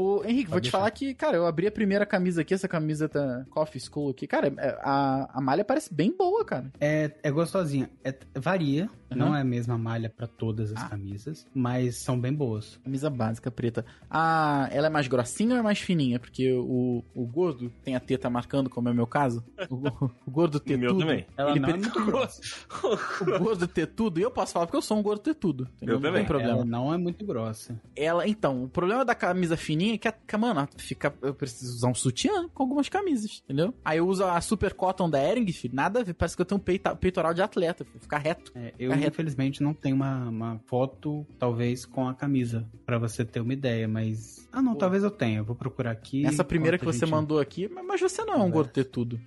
Ô, 0.00 0.24
Henrique, 0.24 0.50
vou 0.50 0.58
te 0.60 0.64
deixar. 0.64 0.78
falar 0.78 0.90
que, 0.90 1.12
cara, 1.14 1.36
eu 1.36 1.46
abri 1.46 1.66
a 1.66 1.72
primeira 1.72 2.06
camisa 2.06 2.40
aqui, 2.42 2.54
essa 2.54 2.66
camiseta 2.68 3.46
Coffee 3.50 3.80
School 3.80 4.10
aqui. 4.10 4.26
Cara, 4.26 4.52
é- 4.56 4.78
a, 4.82 5.30
a 5.34 5.40
malha 5.40 5.64
parece 5.64 5.92
bem 5.92 6.14
boa, 6.16 6.44
cara. 6.44 6.70
É, 6.80 7.10
é 7.22 7.30
gostosinha. 7.30 7.90
É- 8.04 8.14
varia. 8.36 8.88
Uhum. 9.10 9.18
Não 9.18 9.34
é 9.36 9.40
a 9.40 9.44
mesma 9.44 9.76
malha 9.76 10.08
pra 10.08 10.28
todas 10.28 10.70
as 10.72 10.80
Ah. 10.84 10.88
camisas, 10.90 11.44
mas 11.52 11.96
são 11.96 12.18
bem 12.18 12.32
boas. 12.32 12.78
Camisa 12.84 13.10
básica 13.10 13.50
preta. 13.50 13.84
Ah, 14.08 14.68
ela 14.70 14.86
é 14.86 14.90
mais 14.90 15.08
grossinha 15.08 15.54
ou 15.54 15.58
é 15.58 15.62
mais 15.62 15.80
fininha? 15.80 16.20
Porque 16.20 16.52
o, 16.52 17.02
o 17.12 17.26
gordo 17.26 17.72
tem 17.82 17.96
a 17.96 18.00
teta 18.00 18.30
marcando, 18.30 18.70
como 18.70 18.88
é 18.88 18.92
o 18.92 18.94
meu 18.94 19.08
caso. 19.08 19.44
O, 19.68 20.08
o 20.26 20.30
gordo 20.30 20.62
O 20.64 20.78
meu 20.78 20.90
tudo. 20.92 21.00
também. 21.00 21.26
Ela 21.36 21.50
ele 21.50 21.58
não 21.60 21.68
é 21.70 21.76
muito 21.76 22.04
grossa. 22.04 22.40
O 23.20 23.38
gordo 23.40 23.66
ter 23.66 23.86
tudo, 23.88 24.20
e 24.20 24.22
eu 24.22 24.30
posso 24.30 24.52
falar 24.52 24.66
porque 24.66 24.76
eu 24.76 24.82
sou 24.82 24.96
um 24.96 25.02
gordo 25.02 25.20
ter 25.22 25.34
tudo. 25.34 25.68
entendeu? 25.76 25.96
Eu 25.96 26.00
não 26.00 26.08
também. 26.08 26.20
tem 26.22 26.28
problema. 26.28 26.52
Ela 26.58 26.64
não 26.64 26.94
é 26.94 26.96
muito 26.96 27.26
grossa. 27.26 27.74
Ela, 27.96 28.28
então, 28.28 28.62
o 28.64 28.68
problema 28.68 29.04
da 29.04 29.14
camisa 29.14 29.56
fininha 29.56 29.89
que, 29.98 30.08
a, 30.08 30.12
que, 30.12 30.36
mano, 30.36 30.66
fica, 30.76 31.12
eu 31.22 31.34
preciso 31.34 31.74
usar 31.76 31.88
um 31.88 31.94
sutiã 31.94 32.48
com 32.54 32.62
algumas 32.62 32.88
camisas, 32.88 33.42
entendeu? 33.44 33.74
Aí 33.84 33.98
eu 33.98 34.06
uso 34.08 34.24
a 34.24 34.40
Super 34.40 34.72
Cotton 34.74 35.08
da 35.10 35.22
Ering, 35.22 35.50
filho, 35.52 35.74
nada 35.74 36.00
a 36.00 36.02
ver, 36.02 36.14
parece 36.14 36.36
que 36.36 36.42
eu 36.42 36.46
tenho 36.46 36.60
um 36.60 36.64
peita- 36.64 36.94
peitoral 36.96 37.34
de 37.34 37.42
atleta, 37.42 37.84
filho, 37.84 38.00
ficar 38.00 38.18
reto. 38.18 38.52
É, 38.54 38.72
eu, 38.78 38.92
infelizmente, 38.94 39.62
não 39.62 39.74
tenho 39.74 39.96
uma, 39.96 40.28
uma 40.28 40.60
foto, 40.66 41.26
talvez, 41.38 41.84
com 41.84 42.08
a 42.08 42.14
camisa, 42.14 42.66
pra 42.84 42.98
você 42.98 43.24
ter 43.24 43.40
uma 43.40 43.52
ideia, 43.52 43.86
mas... 43.88 44.48
Ah, 44.52 44.60
não, 44.60 44.72
Pô. 44.72 44.78
talvez 44.78 45.04
eu 45.04 45.10
tenha. 45.10 45.38
Eu 45.38 45.44
vou 45.44 45.54
procurar 45.54 45.92
aqui. 45.92 46.26
Essa 46.26 46.42
primeira 46.42 46.76
que 46.78 46.84
você 46.84 47.00
gente- 47.00 47.10
mandou 47.10 47.38
aqui, 47.38 47.68
mas 47.68 48.00
você 48.00 48.24
não 48.24 48.34
é 48.34 48.36
um 48.38 48.50
tudo. 48.90 49.20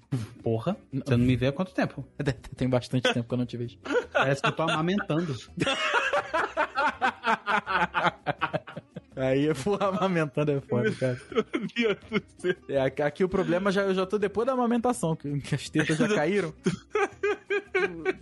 Porra, 0.43 0.75
você 0.91 1.15
não 1.15 1.25
me 1.25 1.35
vê 1.35 1.47
há 1.47 1.51
quanto 1.51 1.73
tempo? 1.73 2.05
Tem 2.55 2.67
bastante 2.67 3.11
tempo 3.13 3.27
que 3.27 3.33
eu 3.33 3.37
não 3.37 3.45
te 3.45 3.55
vejo. 3.57 3.77
Parece 4.11 4.41
que 4.41 4.47
eu 4.47 4.51
tô 4.51 4.63
amamentando. 4.63 5.33
Aí 9.23 9.45
eu 9.45 9.55
fui 9.55 9.77
amamentando 9.79 10.51
é 10.51 10.61
foda, 10.61 10.91
cara. 10.91 11.19
Meu 11.31 11.45
Deus 11.75 11.97
do 12.09 12.41
céu. 12.41 12.55
É, 12.67 12.81
aqui, 12.81 13.23
o 13.23 13.29
problema 13.29 13.71
já, 13.71 13.83
eu 13.83 13.93
já 13.93 14.05
tô 14.05 14.17
depois 14.17 14.45
da 14.45 14.53
amamentação, 14.53 15.15
que, 15.15 15.39
que 15.39 15.55
as 15.55 15.69
tetas 15.69 15.97
já 15.97 16.07
caíram. 16.13 16.53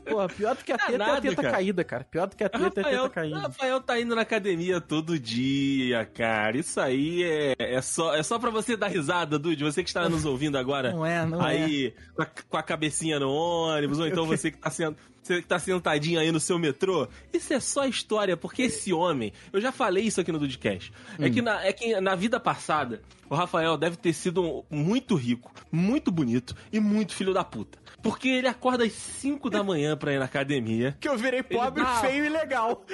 Porra, 0.06 0.28
pior 0.30 0.56
do 0.56 0.64
que 0.64 0.72
a 0.72 0.78
teta 0.78 1.04
é 1.04 1.12
a 1.12 1.22
teta 1.22 1.36
cara. 1.42 1.52
caída, 1.52 1.84
cara. 1.84 2.04
Pior 2.04 2.28
do 2.28 2.36
que 2.36 2.44
a 2.44 2.50
teta 2.50 2.64
é 2.64 2.68
a 2.68 2.72
teta 2.72 2.82
Rafael, 2.90 3.10
caída. 3.10 3.40
Rafael 3.40 3.82
tá 3.82 4.00
indo 4.00 4.16
na 4.16 4.22
academia 4.22 4.82
todo 4.82 5.18
dia, 5.20 6.06
cara. 6.06 6.58
Isso 6.58 6.80
aí 6.80 7.24
é, 7.24 7.56
é, 7.58 7.82
só, 7.82 8.16
é 8.16 8.24
só 8.24 8.38
pra 8.38 8.50
você 8.50 8.76
dar 8.76 8.88
risada, 8.88 9.40
Dude. 9.40 9.64
Você 9.64 9.84
que 9.84 9.90
está 9.90 10.08
nos 10.10 10.26
ouvindo 10.26 10.58
agora. 10.58 10.92
Não 10.92 11.06
é, 11.06 11.26
não 11.26 11.42
é. 11.42 11.52
aí, 11.52 11.94
com 12.16 12.22
a, 12.22 12.26
com 12.26 12.58
a 12.58 12.64
cabecinha 12.64 13.20
no 13.20 13.32
ônibus, 13.32 14.00
ou 14.00 14.08
então 14.08 14.26
você 14.26 14.52
que 14.52 14.58
tá 14.58 14.70
sendo. 14.70 14.96
Você 15.22 15.42
que 15.42 15.48
tá 15.48 15.60
sentadinho 15.60 16.20
aí 16.20 16.32
no 16.32 16.40
seu 16.40 16.58
metrô, 16.58 17.08
isso 17.32 17.54
é 17.54 17.60
só 17.60 17.86
história, 17.86 18.36
porque 18.36 18.64
esse 18.64 18.92
homem, 18.92 19.32
eu 19.54 19.62
já 19.62 19.72
falei 19.72 20.04
isso 20.06 20.20
aqui 20.20 20.32
no 20.32 20.40
Dudcast, 20.40 20.92
é, 21.20 21.28
Hum. 21.28 21.32
que 21.32 21.42
na, 21.42 21.64
é 21.64 21.72
que 21.72 22.02
na 22.02 22.16
vida 22.16 22.40
passada, 22.40 23.02
o 23.30 23.36
Rafael 23.36 23.78
deve 23.78 23.98
ter 23.98 24.14
sido 24.14 24.66
muito 24.70 25.14
rico, 25.16 25.52
muito 25.72 26.12
bonito 26.12 26.56
e 26.72 26.80
muito 26.80 27.14
filho 27.14 27.34
da 27.34 27.44
puta. 27.44 27.78
Porque 28.02 28.28
ele 28.30 28.48
acorda 28.48 28.84
às 28.84 28.94
5 28.94 29.48
da 29.48 29.64
manhã 29.64 29.96
pra 29.96 30.12
ir 30.12 30.18
na 30.18 30.26
academia. 30.26 30.98
Que 31.00 31.08
eu 31.08 31.16
virei 31.16 31.44
pobre, 31.44 31.84
feio 32.02 32.26
e 32.26 32.30
legal. 32.30 32.84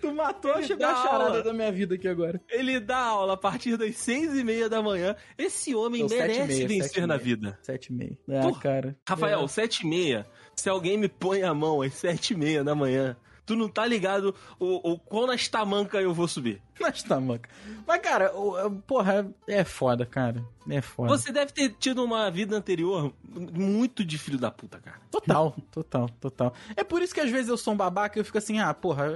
tu 0.00 0.12
matou 0.14 0.52
a 0.52 0.60
Ele 0.62 0.76
dá 0.76 0.90
a 0.92 1.02
charada 1.02 1.24
aula. 1.30 1.42
da 1.42 1.52
minha 1.52 1.70
vida 1.72 1.94
aqui 1.94 2.08
agora. 2.08 2.40
Ele 2.48 2.78
dá 2.80 2.98
aula 2.98 3.34
a 3.34 3.36
partir 3.36 3.76
das 3.76 3.96
seis 3.96 4.34
e 4.36 4.42
meia 4.44 4.68
da 4.68 4.82
manhã. 4.82 5.14
Esse 5.38 5.74
homem 5.74 6.02
Não, 6.02 6.08
merece 6.08 6.40
meia, 6.46 6.68
vencer 6.68 6.82
sete 6.88 6.98
e 6.98 7.00
na 7.02 7.06
meia. 7.08 7.18
vida. 7.18 7.58
Sete 7.62 7.86
e 7.86 7.92
meio. 7.92 8.18
Ah, 8.28 8.40
Porra. 8.42 8.60
cara. 8.60 8.96
Rafael, 9.08 9.40
É. 9.42 9.48
sete 9.48 9.84
e 9.84 9.86
meia. 9.88 10.26
Se 10.56 10.68
alguém 10.68 10.96
me 10.96 11.08
põe 11.08 11.42
a 11.42 11.52
mão 11.54 11.82
às 11.82 11.94
sete 11.94 12.34
e 12.34 12.36
meia 12.36 12.62
da 12.64 12.74
manhã, 12.74 13.16
tu 13.46 13.54
não 13.56 13.68
tá 13.68 13.86
ligado 13.86 14.34
o, 14.58 14.92
o 14.92 14.98
quão 14.98 15.26
nas 15.26 15.46
tamancas 15.48 16.02
eu 16.02 16.12
vou 16.14 16.26
subir. 16.28 16.60
Mas 16.80 17.02
tá, 17.02 17.20
manca. 17.20 17.48
Mas, 17.86 18.00
cara, 18.00 18.34
o- 18.36 18.70
porra, 18.82 19.26
é 19.46 19.62
foda, 19.64 20.04
cara. 20.04 20.44
É 20.68 20.80
foda. 20.80 21.08
Você 21.10 21.30
deve 21.30 21.52
ter 21.52 21.70
tido 21.78 22.02
uma 22.02 22.30
vida 22.30 22.56
anterior 22.56 23.12
muito 23.52 24.04
de 24.04 24.16
filho 24.18 24.38
da 24.38 24.50
puta, 24.50 24.78
cara. 24.80 24.98
Total, 25.10 25.54
total, 25.70 26.08
total. 26.20 26.54
É 26.74 26.82
por 26.82 27.02
isso 27.02 27.14
que 27.14 27.20
às 27.20 27.30
vezes 27.30 27.48
eu 27.48 27.56
sou 27.56 27.74
um 27.74 27.76
babaca 27.76 28.18
e 28.18 28.20
eu 28.20 28.24
fico 28.24 28.38
assim, 28.38 28.58
ah, 28.58 28.72
porra, 28.74 29.08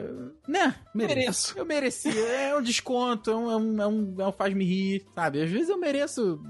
né? 0.47 0.75
Mereço. 0.95 1.59
Eu 1.59 1.65
mereci. 1.65 2.11
É 2.17 2.55
um 2.57 2.63
desconto, 2.63 3.31
é 3.31 3.35
um, 3.37 3.51
é 3.51 3.57
um, 3.57 3.83
é 3.83 3.87
um, 3.87 4.15
é 4.19 4.27
um 4.29 4.33
faz-me 4.33 4.65
rir, 4.65 5.07
sabe? 5.15 5.43
Às 5.43 5.51
vezes 5.51 5.69
eu 5.71 5.79
mereço 5.79 6.41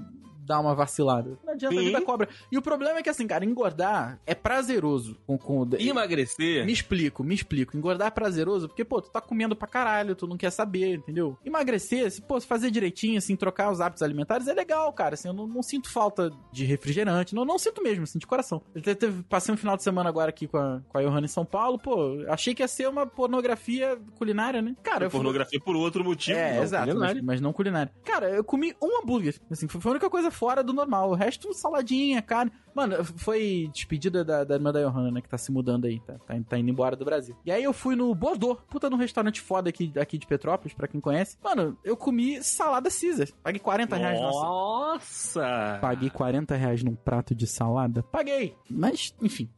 dar 0.49 0.59
uma 0.59 0.73
vacilada. 0.73 1.37
Não 1.45 1.53
adianta, 1.53 1.75
a 1.75 1.79
Sim. 1.79 1.85
vida 1.85 2.01
cobra. 2.01 2.27
E 2.51 2.57
o 2.57 2.61
problema 2.61 2.97
é 2.97 3.03
que, 3.03 3.09
assim, 3.09 3.27
cara, 3.27 3.45
engordar 3.45 4.19
é 4.25 4.33
prazeroso. 4.33 5.15
Com, 5.27 5.37
com, 5.37 5.69
Emagrecer. 5.77 6.65
Me 6.65 6.71
explico, 6.73 7.23
me 7.23 7.35
explico. 7.35 7.77
Engordar 7.77 8.07
é 8.07 8.11
prazeroso 8.11 8.67
porque, 8.67 8.83
pô, 8.83 8.99
tu 8.99 9.11
tá 9.11 9.21
comendo 9.21 9.55
pra 9.55 9.67
caralho, 9.67 10.15
tu 10.15 10.25
não 10.25 10.35
quer 10.37 10.49
saber, 10.49 10.95
entendeu? 10.95 11.37
Emagrecer, 11.45 12.09
se, 12.11 12.21
pô, 12.21 12.39
se 12.41 12.47
fazer 12.47 12.71
direitinho, 12.71 13.19
assim, 13.19 13.35
trocar 13.35 13.71
os 13.71 13.79
hábitos 13.79 14.01
alimentares 14.01 14.47
é 14.47 14.53
legal, 14.53 14.91
cara. 14.91 15.13
Assim, 15.13 15.27
eu 15.27 15.33
não, 15.33 15.45
não 15.45 15.61
sinto 15.61 15.87
falta 15.91 16.31
de 16.51 16.65
refrigerante, 16.65 17.35
não, 17.35 17.45
não 17.45 17.59
sinto 17.59 17.83
mesmo, 17.83 18.03
assim, 18.05 18.17
de 18.17 18.25
coração. 18.25 18.59
Eu 18.73 18.81
te- 18.81 18.95
teve, 18.95 19.21
passei 19.23 19.53
um 19.53 19.57
final 19.57 19.77
de 19.77 19.83
semana 19.83 20.09
agora 20.09 20.29
aqui 20.29 20.47
com 20.47 20.57
a, 20.57 20.81
com 20.89 20.97
a 20.97 21.01
Johanna 21.03 21.25
em 21.25 21.29
São 21.29 21.45
Paulo, 21.45 21.77
pô, 21.77 22.23
achei 22.27 22.55
que 22.55 22.63
ia 22.63 22.67
ser 22.67 22.89
uma 22.89 23.05
pornografia 23.05 23.99
culinária, 24.17 24.61
né? 24.61 24.75
Cara, 24.81 25.05
eu 25.05 25.09
fui- 25.11 25.19
pornografia 25.19 25.59
por 25.59 25.75
outro 25.75 26.03
motivo. 26.03 26.37
é, 26.37 26.55
não, 26.55 26.63
exato, 26.63 26.97
mas, 26.97 27.21
mas 27.21 27.41
não 27.41 27.53
culinária. 27.53 27.91
Cara, 28.03 28.29
eu 28.31 28.43
comi 28.43 28.73
um 28.81 28.99
hambúrguer. 29.01 29.35
Assim, 29.51 29.67
foi 29.67 29.79
foi 29.79 29.91
a 29.91 29.93
única 29.93 30.09
coisa 30.09 30.29
fora 30.39 30.63
do 30.63 30.71
normal. 30.71 31.09
O 31.09 31.15
resto, 31.15 31.53
saladinha, 31.53 32.21
carne. 32.21 32.49
Mano, 32.73 33.03
foi 33.03 33.69
despedida 33.73 34.23
da, 34.23 34.45
da 34.45 34.55
irmã 34.55 34.71
da 34.71 34.81
Johanna, 34.81 35.11
né? 35.11 35.21
Que 35.21 35.27
tá 35.27 35.37
se 35.37 35.51
mudando 35.51 35.83
aí, 35.83 35.99
tá, 35.99 36.13
tá, 36.25 36.33
tá 36.47 36.57
indo 36.57 36.69
embora 36.69 36.95
do 36.95 37.03
Brasil. 37.03 37.35
E 37.45 37.51
aí 37.51 37.61
eu 37.61 37.73
fui 37.73 37.93
no 37.93 38.15
Bordeaux, 38.15 38.57
puta 38.69 38.89
num 38.89 38.95
restaurante 38.95 39.41
foda 39.41 39.67
aqui, 39.69 39.91
aqui 39.99 40.17
de 40.17 40.25
Petrópolis, 40.25 40.73
pra 40.73 40.87
quem 40.87 41.01
conhece. 41.01 41.37
Mano, 41.43 41.77
eu 41.83 41.97
comi 41.97 42.41
salada 42.41 42.89
Caesar. 42.89 43.27
Paguei 43.43 43.59
40 43.59 43.95
reais 43.97 44.21
nossa. 44.21 44.39
Nossa! 44.45 45.79
Paguei 45.81 46.09
40 46.09 46.55
reais 46.55 46.83
num 46.83 46.95
prato 46.95 47.35
de 47.35 47.45
salada? 47.45 48.01
Paguei. 48.03 48.55
Mas, 48.69 49.13
enfim, 49.21 49.49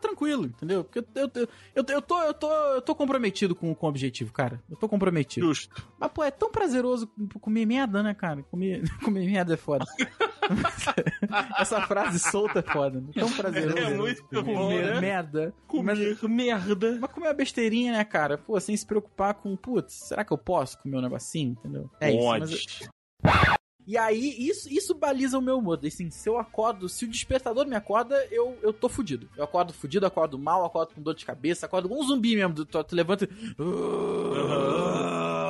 tá 0.00 0.08
tranquilo, 0.08 0.46
entendeu? 0.46 0.84
Porque 0.84 0.98
eu, 0.98 1.30
eu, 1.34 1.48
eu, 1.74 1.84
eu, 1.88 2.02
tô, 2.02 2.22
eu, 2.22 2.34
tô, 2.34 2.52
eu 2.52 2.82
tô 2.82 2.94
comprometido 2.94 3.54
com, 3.54 3.74
com 3.74 3.86
o 3.86 3.88
objetivo, 3.88 4.32
cara. 4.32 4.62
Eu 4.70 4.76
tô 4.76 4.88
comprometido. 4.88 5.46
Justo. 5.46 5.86
Mas, 5.98 6.10
pô, 6.12 6.22
é 6.22 6.30
tão 6.30 6.50
prazeroso 6.50 7.08
comer 7.40 7.66
merda, 7.66 8.02
né, 8.02 8.14
cara? 8.14 8.42
Comer, 8.44 8.82
comer 9.04 9.26
merda 9.26 9.54
é 9.54 9.56
foda. 9.56 9.84
Essa 11.58 11.80
frase 11.82 12.18
solta 12.18 12.60
é 12.60 12.62
foda. 12.62 13.00
Né? 13.00 13.08
Tão 13.14 13.30
prazeroso. 13.30 13.78
É 13.78 13.96
muito 13.96 14.24
comer 14.24 14.42
bom, 14.54 14.68
né? 14.70 15.00
merda. 15.00 15.54
Comer 15.66 16.16
merda. 16.28 16.98
Mas 17.00 17.10
comer 17.10 17.28
uma 17.28 17.34
besteirinha, 17.34 17.92
né, 17.92 18.04
cara? 18.04 18.38
Pô, 18.38 18.58
sem 18.60 18.76
se 18.76 18.86
preocupar 18.86 19.34
com, 19.34 19.56
putz, 19.56 19.94
será 19.94 20.24
que 20.24 20.32
eu 20.32 20.38
posso 20.38 20.78
comer 20.78 20.98
um 20.98 21.02
negocinho, 21.02 21.52
entendeu? 21.52 21.90
É 22.00 22.10
isso. 22.10 22.18
Pode. 22.24 22.40
mas- 23.22 23.55
E 23.86 23.96
aí, 23.96 24.34
isso, 24.36 24.68
isso 24.68 24.94
baliza 24.94 25.38
o 25.38 25.42
meu 25.42 25.58
humor. 25.58 25.78
Assim, 25.86 26.10
se 26.10 26.28
eu 26.28 26.38
acordo, 26.38 26.88
se 26.88 27.04
o 27.04 27.08
despertador 27.08 27.66
me 27.66 27.76
acorda, 27.76 28.16
eu, 28.32 28.58
eu 28.62 28.72
tô 28.72 28.88
fudido. 28.88 29.28
Eu 29.36 29.44
acordo 29.44 29.72
fudido, 29.72 30.04
acordo 30.04 30.36
mal, 30.38 30.64
acordo 30.64 30.94
com 30.94 31.00
dor 31.00 31.14
de 31.14 31.24
cabeça, 31.24 31.66
acordo 31.66 31.88
com 31.88 32.00
um 32.00 32.02
zumbi 32.02 32.34
mesmo. 32.34 32.64
Tu, 32.64 32.84
tu 32.84 32.96
levanta 32.96 33.24
e... 33.24 33.28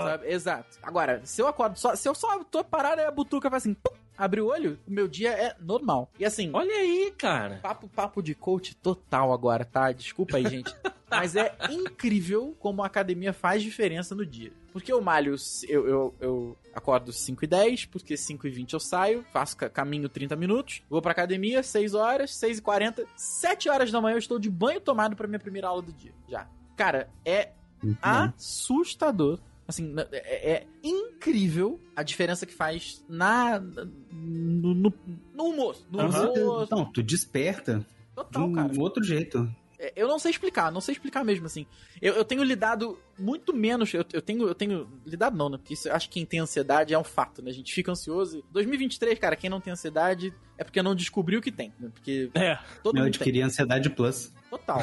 Sabe? 0.04 0.28
Exato. 0.30 0.78
Agora, 0.82 1.22
se 1.24 1.40
eu 1.40 1.48
acordo 1.48 1.78
só, 1.78 1.96
se 1.96 2.08
eu 2.08 2.14
só 2.14 2.44
tô 2.44 2.62
parado, 2.62 3.00
aí 3.00 3.06
a 3.06 3.10
butuca 3.10 3.50
faz 3.50 3.62
assim, 3.62 3.74
pum, 3.74 3.94
abre 4.16 4.40
o 4.40 4.46
olho, 4.48 4.78
o 4.86 4.90
meu 4.90 5.08
dia 5.08 5.30
é 5.30 5.56
normal. 5.58 6.10
E 6.18 6.24
assim, 6.24 6.50
Olha 6.52 6.74
aí, 6.74 7.12
cara. 7.16 7.60
Papo, 7.62 7.88
papo 7.88 8.22
de 8.22 8.34
coach 8.34 8.74
total 8.76 9.32
agora, 9.32 9.64
tá? 9.64 9.92
Desculpa 9.92 10.36
aí, 10.36 10.46
gente. 10.46 10.74
Mas 11.08 11.36
é 11.36 11.56
incrível 11.70 12.54
como 12.58 12.82
a 12.82 12.86
academia 12.86 13.32
faz 13.32 13.62
diferença 13.62 14.14
no 14.14 14.26
dia. 14.26 14.52
Porque 14.72 14.92
eu 14.92 15.00
malho, 15.00 15.36
eu, 15.68 15.88
eu, 15.88 16.14
eu 16.20 16.56
acordo 16.76 17.10
5 17.12 17.42
e 17.44 17.46
10, 17.48 17.86
porque 17.86 18.16
5 18.16 18.46
e 18.46 18.50
20 18.50 18.74
eu 18.74 18.80
saio, 18.80 19.24
faço 19.32 19.56
ca- 19.56 19.70
caminho 19.70 20.08
30 20.08 20.36
minutos, 20.36 20.82
vou 20.90 21.00
pra 21.00 21.12
academia, 21.12 21.62
6 21.62 21.94
horas, 21.94 22.34
6 22.34 22.58
e 22.58 22.62
40, 22.62 23.06
7 23.16 23.68
horas 23.70 23.90
da 23.90 24.00
manhã 24.00 24.14
eu 24.14 24.18
estou 24.18 24.38
de 24.38 24.50
banho 24.50 24.80
tomado 24.80 25.16
pra 25.16 25.26
minha 25.26 25.38
primeira 25.38 25.68
aula 25.68 25.80
do 25.82 25.92
dia. 25.92 26.12
Já. 26.28 26.46
Cara, 26.76 27.08
é 27.24 27.52
bom. 27.82 27.94
assustador. 28.02 29.40
Assim, 29.68 29.82
na- 29.92 30.06
é, 30.12 30.52
é 30.52 30.66
incrível 30.84 31.80
a 31.96 32.02
diferença 32.04 32.46
que 32.46 32.54
faz 32.54 33.04
na 33.08 33.58
no, 33.58 34.74
no, 34.74 34.92
no 35.34 35.44
humor. 35.44 35.76
No 35.90 35.98
humor 36.06 36.68
Não, 36.70 36.84
tu 36.92 37.02
desperta 37.02 37.78
de 37.80 37.86
total, 38.14 38.44
um 38.44 38.52
cara. 38.52 38.72
outro 38.80 39.02
jeito. 39.02 39.50
É, 39.78 39.92
Eu 39.96 40.08
não 40.08 40.18
sei 40.18 40.30
explicar, 40.30 40.70
não 40.72 40.80
sei 40.80 40.92
explicar 40.92 41.24
mesmo, 41.24 41.46
assim. 41.46 41.66
Eu, 42.00 42.14
eu 42.14 42.24
tenho 42.24 42.42
lidado 42.42 42.98
muito 43.18 43.52
menos. 43.54 43.92
Eu, 43.94 44.04
eu 44.12 44.22
tenho. 44.22 44.46
Eu 44.48 44.54
tenho. 44.54 44.88
Lidado 45.04 45.36
não, 45.36 45.48
né? 45.48 45.58
Porque 45.58 45.74
isso, 45.74 45.88
eu 45.88 45.94
acho 45.94 46.08
que 46.08 46.14
quem 46.14 46.26
tem 46.26 46.40
ansiedade 46.40 46.92
é 46.94 46.98
um 46.98 47.04
fato, 47.04 47.42
né? 47.42 47.50
A 47.50 47.54
gente 47.54 47.72
fica 47.72 47.90
ansioso. 47.92 48.42
2023, 48.52 49.18
cara, 49.18 49.36
quem 49.36 49.48
não 49.50 49.60
tem 49.60 49.72
ansiedade 49.72 50.32
é 50.58 50.64
porque 50.64 50.80
não 50.82 50.94
descobriu 50.94 51.40
que 51.42 51.52
tem, 51.52 51.72
né? 51.78 51.90
Porque 51.92 52.30
É. 52.34 52.56
todo 52.82 52.96
Eu 52.96 53.02
mundo 53.02 53.12
tem. 53.12 53.20
adquiri 53.20 53.42
ansiedade 53.42 53.90
plus. 53.90 54.32
Total. 54.50 54.80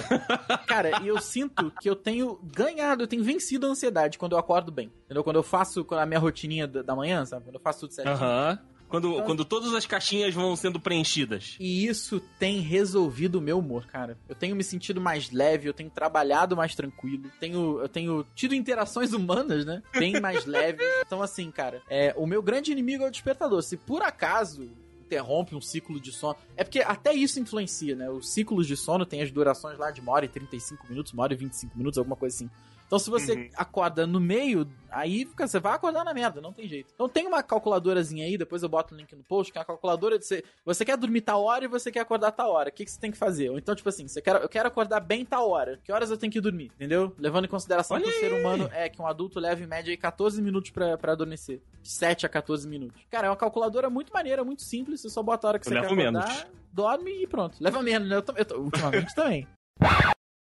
Cara, 0.68 1.02
e 1.02 1.08
eu 1.08 1.20
sinto 1.20 1.72
que 1.82 1.90
eu 1.90 1.96
tenho 1.96 2.38
ganhado, 2.44 3.04
eu 3.04 3.08
tenho 3.08 3.24
vencido 3.24 3.66
a 3.66 3.70
ansiedade 3.70 4.18
quando 4.18 4.34
eu 4.34 4.38
acordo 4.38 4.72
bem. 4.72 4.92
Entendeu? 5.06 5.24
Quando 5.24 5.38
eu 5.38 5.44
faço 5.44 5.86
a 5.92 6.06
minha 6.06 6.20
rotininha 6.20 6.68
da 6.68 6.82
da 6.82 6.96
manhã, 6.96 7.26
sabe? 7.26 7.46
Quando 7.46 7.56
eu 7.56 7.62
faço 7.62 7.80
tudo 7.82 7.94
certinho. 7.94 8.16
Aham. 8.16 8.60
Quando, 8.94 9.24
quando 9.24 9.44
todas 9.44 9.74
as 9.74 9.88
caixinhas 9.88 10.36
vão 10.36 10.56
sendo 10.56 10.80
preenchidas. 10.80 11.56
E 11.60 11.88
isso 11.88 12.20
tem 12.38 12.60
resolvido 12.60 13.40
o 13.40 13.42
meu 13.42 13.58
humor, 13.58 13.88
cara. 13.88 14.20
Eu 14.30 14.36
tenho 14.36 14.56
me 14.56 14.64
sentido 14.64 15.02
mais 15.02 15.32
leve, 15.32 15.68
eu 15.68 15.74
tenho 15.74 15.90
trabalhado 15.90 16.56
mais 16.56 16.76
tranquilo, 16.76 17.24
tenho, 17.40 17.80
eu 17.82 17.90
tenho 17.90 18.24
tido 18.36 18.54
interações 18.54 19.12
humanas, 19.14 19.66
né? 19.66 19.82
Bem 19.98 20.22
mais 20.22 20.46
leves. 20.46 20.86
Então, 21.04 21.24
assim, 21.24 21.50
cara, 21.50 21.82
é, 21.90 22.14
o 22.16 22.28
meu 22.28 22.44
grande 22.44 22.72
inimigo 22.72 23.04
é 23.04 23.08
o 23.08 23.12
despertador. 23.12 23.64
Se 23.64 23.78
por 23.78 24.04
acaso 24.04 24.70
interrompe 25.04 25.56
um 25.56 25.62
ciclo 25.62 26.00
de 26.00 26.12
sono. 26.12 26.36
É 26.56 26.64
porque 26.64 26.82
até 26.82 27.14
isso 27.14 27.40
influencia, 27.40 27.96
né? 27.96 28.12
Os 28.12 28.32
ciclos 28.32 28.68
de 28.68 28.78
sono 28.78 29.08
tem 29.08 29.24
as 29.24 29.32
durações 29.32 29.78
lá 29.80 29.90
de 29.90 30.02
uma 30.02 30.12
hora 30.12 30.26
e 30.26 30.30
35 30.30 30.86
minutos, 30.88 31.14
uma 31.14 31.24
hora 31.24 31.34
e 31.34 31.38
25 31.38 31.76
minutos, 31.76 31.98
alguma 31.98 32.16
coisa 32.16 32.36
assim. 32.36 32.50
Então, 32.94 33.00
se 33.00 33.10
você 33.10 33.34
Uhum. 33.34 33.50
acorda 33.56 34.06
no 34.06 34.20
meio, 34.20 34.70
aí 34.92 35.26
fica- 35.26 35.48
você 35.48 35.60
vai 35.60 35.74
acordar 35.74 36.04
na 36.06 36.14
merda, 36.14 36.40
não 36.40 36.54
tem 36.54 36.68
jeito. 36.68 36.92
Então, 36.94 37.10
tem 37.10 37.26
uma 37.26 37.42
calculadorazinha 37.42 38.24
aí, 38.24 38.38
depois 38.38 38.62
eu 38.62 38.70
boto 38.70 38.94
o 38.94 38.98
link 38.98 39.16
no 39.16 39.24
post, 39.24 39.52
que 39.52 39.58
é 39.58 39.62
a 39.64 39.66
calculadora 39.66 40.20
de 40.20 40.26
você, 40.28 40.44
você 40.64 40.86
quer 40.86 40.96
dormir 40.96 41.22
tal 41.22 41.42
hora 41.44 41.66
e 41.66 41.68
você 41.68 41.92
quer 41.92 42.02
acordar 42.02 42.32
tal 42.34 42.52
hora. 42.52 42.70
O 42.70 42.72
que, 42.72 42.86
que 42.86 42.92
você 42.92 43.00
tem 43.00 43.10
que 43.10 43.18
fazer? 43.18 43.50
Ou 43.50 43.58
então, 43.58 43.74
tipo 43.74 43.90
assim, 43.90 44.08
você 44.08 44.22
quer, 44.22 44.36
eu 44.36 44.48
quero 44.48 44.68
acordar 44.68 45.00
bem 45.00 45.26
tal 45.26 45.50
hora. 45.50 45.80
Que 45.84 45.92
horas 45.92 46.12
eu 46.12 46.18
tenho 46.18 46.32
que 46.32 46.40
dormir? 46.40 46.66
Entendeu? 46.76 47.12
Levando 47.18 47.46
em 47.46 47.48
consideração 47.48 47.96
Olha 47.98 48.04
que 48.06 48.12
o 48.12 48.20
ser 48.20 48.32
aí. 48.32 48.40
humano 48.40 48.70
é 48.72 48.88
que 48.88 49.02
um 49.02 49.08
adulto 49.08 49.40
leva 49.40 49.64
em 49.64 49.66
média 49.68 49.90
aí 49.90 49.98
14 49.98 50.40
minutos 50.40 50.70
pra, 50.70 50.96
pra 50.96 51.14
adormecer. 51.14 51.62
De 51.82 51.90
7 51.90 52.28
a 52.28 52.30
14 52.30 52.68
minutos. 52.68 53.02
Cara, 53.10 53.26
é 53.26 53.30
uma 53.32 53.36
calculadora 53.36 53.90
muito 53.90 54.14
maneira, 54.14 54.44
muito 54.44 54.62
simples. 54.62 55.02
Você 55.02 55.10
só 55.10 55.24
bota 55.24 55.48
a 55.48 55.50
hora 55.50 55.58
que 55.60 55.66
Eu 55.68 55.70
você 55.74 55.80
quer 55.80 55.86
acordar, 55.88 56.12
menos. 56.12 56.46
dorme 56.72 57.24
e 57.24 57.26
pronto. 57.26 57.58
Leva 57.60 57.82
menos, 57.82 58.08
né? 58.08 58.18
Eu, 58.18 58.22
tam- 58.22 58.36
eu 58.38 58.46
tô- 58.46 58.60
ultimamente 58.60 59.16
também. 59.16 59.48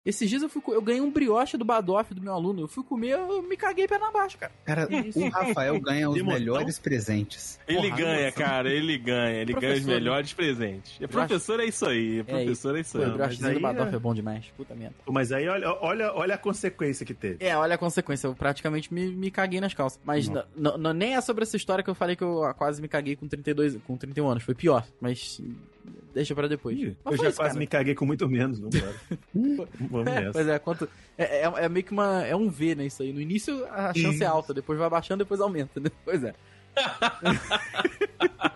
Esses 0.06 0.30
dias 0.30 0.42
eu, 0.42 0.48
fui, 0.48 0.62
eu 0.68 0.80
ganhei 0.80 1.00
um 1.02 1.10
brioche 1.10 1.56
do 1.58 1.64
Badoff 1.64 2.14
do 2.14 2.22
meu 2.22 2.32
aluno. 2.32 2.62
Eu 2.62 2.68
fui 2.68 2.82
comer, 2.82 3.10
eu 3.18 3.42
me 3.42 3.56
caguei 3.56 3.86
perna 3.86 4.08
abaixo, 4.08 4.38
cara. 4.38 4.52
Cara, 4.64 4.88
o 5.14 5.28
Rafael 5.28 5.78
ganha 5.82 6.08
os 6.08 6.14
Demotão? 6.14 6.38
melhores 6.38 6.78
presentes. 6.78 7.60
Ele 7.68 7.82
Porra, 7.90 7.96
ganha, 7.96 8.24
nossa. 8.26 8.36
cara, 8.38 8.70
ele 8.72 8.96
ganha. 8.96 9.40
Ele 9.40 9.52
ganha 9.52 9.66
os 9.74 9.80
Professor, 9.80 9.86
melhores 9.88 10.32
presentes. 10.32 10.96
E 11.00 11.06
professor 11.06 11.60
é 11.60 11.64
isso 11.66 11.84
aí, 11.84 12.22
professor 12.24 12.76
é 12.76 12.80
isso 12.80 12.96
Pô, 12.96 13.04
aí. 13.04 13.10
o 13.10 13.12
briochezinho 13.14 13.54
do 13.54 13.60
Badoff 13.60 13.92
é- 13.92 13.96
é 13.96 13.98
bom 13.98 14.14
demais. 14.14 14.46
Puta 14.56 14.74
merda. 14.74 14.94
Mas 15.10 15.30
aí 15.32 15.46
olha, 15.48 15.68
olha, 15.82 16.12
olha 16.14 16.34
a 16.36 16.38
consequência 16.38 17.04
que 17.04 17.12
teve. 17.12 17.44
É, 17.44 17.54
olha 17.56 17.74
a 17.74 17.78
consequência. 17.78 18.28
Eu 18.28 18.34
praticamente 18.34 18.94
me, 18.94 19.08
me 19.14 19.30
caguei 19.30 19.60
nas 19.60 19.74
calças. 19.74 20.00
Mas 20.04 20.28
Não. 20.56 20.92
nem 20.94 21.16
é 21.16 21.20
sobre 21.20 21.42
essa 21.42 21.56
história 21.56 21.84
que 21.84 21.90
eu 21.90 21.94
falei 21.94 22.16
que 22.16 22.24
eu 22.24 22.42
quase 22.56 22.80
me 22.80 22.88
caguei 22.88 23.14
com 23.16 23.28
32, 23.28 23.76
com 23.86 23.96
31 23.96 24.28
anos. 24.28 24.42
Foi 24.42 24.54
pior. 24.54 24.86
Mas 25.00 25.40
deixa 26.14 26.34
pra 26.34 26.46
depois. 26.48 26.78
Ih, 26.78 26.96
eu 27.06 27.16
já 27.16 27.28
isso, 27.28 27.36
quase 27.36 27.50
cara. 27.50 27.58
me 27.58 27.66
caguei 27.66 27.94
com 27.94 28.04
muito 28.06 28.28
menos. 28.28 28.58
Vambora. 28.58 28.94
Vamos 29.90 30.06
É, 30.06 30.20
nessa. 30.20 30.32
pois 30.32 30.48
é, 30.48 30.58
quanto. 30.58 30.88
É, 31.16 31.42
é, 31.42 31.52
é 31.64 31.68
meio 31.68 31.84
que 31.84 31.92
uma. 31.92 32.24
É 32.26 32.34
um 32.36 32.48
V, 32.48 32.74
né? 32.74 32.86
Isso 32.86 33.02
aí. 33.02 33.12
No 33.12 33.20
início 33.20 33.64
a 33.70 33.92
chance 33.94 34.22
é 34.22 34.26
alta, 34.26 34.52
depois 34.54 34.78
vai 34.78 34.88
baixando, 34.90 35.24
depois 35.24 35.40
aumenta, 35.40 35.80
né? 35.80 35.90
Pois 36.04 36.22
é. 36.24 36.34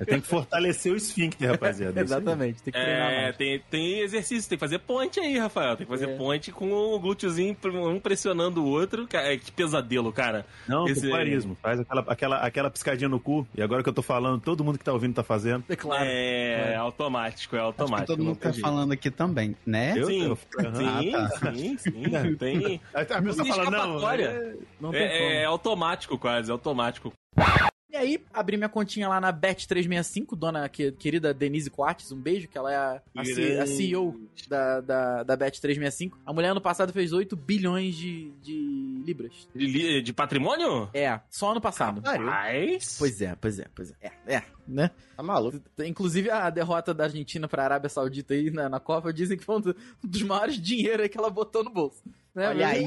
Eu 0.01 0.07
tenho 0.07 0.23
que 0.23 0.29
fortalecer 0.29 0.93
o 0.93 0.97
esfíncter, 0.97 1.51
rapaziada. 1.51 1.93
É. 2.01 2.03
Exatamente, 2.05 2.63
tem 2.63 2.73
que 2.73 2.79
treinar 2.81 3.11
É, 3.13 3.23
mais. 3.23 3.37
tem, 3.37 3.59
tem 3.71 4.01
exercício, 4.01 4.49
tem 4.49 4.57
que 4.57 4.61
fazer 4.61 4.79
ponte 4.81 5.21
aí, 5.21 5.39
Rafael. 5.39 5.77
Tem 5.77 5.87
que 5.87 5.93
fazer 5.93 6.09
É. 6.09 6.17
ponte 6.17 6.51
com 6.53 6.73
o 6.73 6.99
glúteozinho 6.99 7.57
um 7.65 8.01
pressionando 8.01 8.63
o 8.63 8.67
outro. 8.69 9.07
Cara, 9.07 9.37
que 9.37 9.51
pesadelo, 9.53 10.13
cara. 10.13 10.45
Não, 10.69 10.87
Esse- 10.89 11.03
popularismo. 11.03 11.57
Faz 11.63 11.81
aquela, 11.81 12.01
aquela, 12.09 12.37
aquela 12.39 12.71
piscadinha 12.71 13.09
no 13.09 13.21
cu. 13.21 13.47
E 13.55 13.63
agora 13.63 13.83
que 13.83 13.89
eu 13.89 13.93
tô 13.93 14.03
falando, 14.03 14.41
todo 14.41 14.65
mundo 14.65 14.79
que 14.79 14.85
tá 14.85 14.93
ouvindo 14.93 15.15
tá 15.15 15.23
fazendo. 15.23 15.65
É 15.69 15.77
claro. 15.77 16.05
É, 16.07 16.63
claro. 16.65 16.81
automático, 16.83 17.57
é 17.57 17.59
Acho 17.61 17.73
que 17.73 17.81
automático. 17.83 18.07
todo 18.07 18.25
mundo 18.25 18.37
tá 18.37 18.51
tem 18.51 18.61
falando 18.61 18.93
aqui 18.93 19.11
também, 19.11 19.57
né? 19.65 19.95
Eu? 19.97 20.07
Sim, 20.07 20.25
Eu- 20.25 20.37
sim, 20.37 21.15
Ah, 21.15 21.29
tá. 21.29 21.53
sim, 21.55 21.79
sim. 21.79 21.93
Tem, 22.39 22.81
Aí 22.95 23.03
a 23.03 23.23
pessoa 23.23 23.45
tem 23.45 23.53
fala, 23.53 23.71
não. 23.71 24.11
é- 24.11 24.55
tem. 24.91 25.01
É, 25.01 25.43
é 25.43 25.45
automático 25.45 26.19
quase, 26.19 26.51
é 26.51 26.53
automático. 26.53 27.13
E 27.93 27.97
aí, 27.97 28.25
abri 28.33 28.57
minha 28.57 28.71
continha 28.71 29.07
lá 29.07 29.21
na 29.21 29.31
Bet365, 29.31 30.35
dona 30.35 30.67
que- 30.69 30.93
querida 30.93 31.35
Denise 31.35 31.69
Coates, 31.69 32.11
um 32.11 32.17
beijo, 32.21 32.49
que 32.49 32.57
ela 32.57 32.73
é 32.73 32.77
a, 32.77 33.03
a 33.15 33.25
C- 33.25 33.59
a 33.61 33.67
CEO 33.67 34.19
da, 34.49 34.81
da, 34.81 35.23
da 35.23 35.37
Bet365. 35.37 36.13
A 36.25 36.33
mulher 36.33 36.49
ano 36.53 36.61
passado 36.61 36.91
fez 36.91 37.13
8 37.13 37.37
bilhões 37.37 37.95
de, 37.95 38.31
de 38.41 39.03
libras. 39.05 39.47
De, 39.55 40.01
de 40.01 40.13
patrimônio? 40.13 40.89
É, 40.95 41.21
só 41.29 41.51
ano 41.53 41.61
passado. 41.61 42.01
Mas... 42.25 42.97
Pois 42.99 43.21
é, 43.21 43.35
pois 43.39 43.59
é, 43.59 43.67
pois 43.75 43.91
é. 43.91 43.95
É, 44.27 44.37
é, 44.37 44.43
né? 44.67 44.91
Tá 45.15 45.23
maluco. 45.23 45.61
Inclusive 45.85 46.31
a 46.31 46.49
derrota 46.49 46.95
da 46.95 47.05
Argentina 47.05 47.47
pra 47.47 47.65
Arábia 47.65 47.91
Saudita 47.91 48.33
aí 48.33 48.51
na, 48.51 48.71
na 48.71 48.81
Copa 48.81 49.13
dizem 49.13 49.37
que 49.37 49.45
foi 49.45 49.57
um 49.57 49.61
do- 49.61 49.77
um 50.03 50.09
dos 50.09 50.23
maiores 50.23 50.59
dinheiros 50.59 51.03
aí 51.03 51.09
que 51.11 51.19
ela 51.19 51.29
botou 51.29 51.63
no 51.63 51.71
bolso. 51.71 52.03
Né? 52.35 52.49
Olha 52.49 52.67
Mas- 52.67 52.77
aí. 52.79 52.87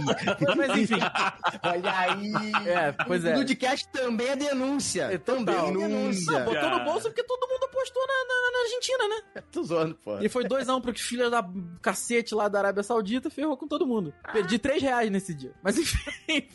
Mas 0.57 0.77
enfim, 0.79 0.95
Olha 1.61 1.99
aí. 1.99 2.31
é, 2.67 2.91
pois 3.05 3.23
é. 3.25 3.35
O 3.35 3.37
Nudcast 3.37 3.87
também 3.89 4.27
é 4.29 4.35
denúncia. 4.35 5.03
É, 5.03 5.17
também 5.19 5.53
é 5.55 5.71
denúncia. 5.71 6.31
Não, 6.39 6.45
botou 6.45 6.69
no 6.71 6.83
bolso 6.83 7.09
porque 7.09 7.23
todo 7.23 7.47
mundo 7.47 7.63
apostou 7.65 8.01
na, 8.07 8.13
na- 8.27 8.51
na 8.51 8.59
Argentina, 8.63 9.07
né? 9.07 9.21
Tô 9.51 9.61
zoando, 9.63 9.95
pô. 10.03 10.17
E 10.19 10.27
foi 10.29 10.45
2x1 10.45 10.77
um 10.77 10.81
pro 10.81 10.97
filho 10.97 11.29
da 11.29 11.47
cacete 11.81 12.33
lá 12.33 12.47
da 12.47 12.57
Arábia 12.57 12.81
Saudita, 12.81 13.29
ferrou 13.29 13.55
com 13.55 13.67
todo 13.67 13.85
mundo. 13.85 14.11
Perdi 14.33 14.57
3 14.57 14.81
reais 14.81 15.11
nesse 15.11 15.31
dia. 15.33 15.53
Mas 15.61 15.77
enfim. 15.77 15.99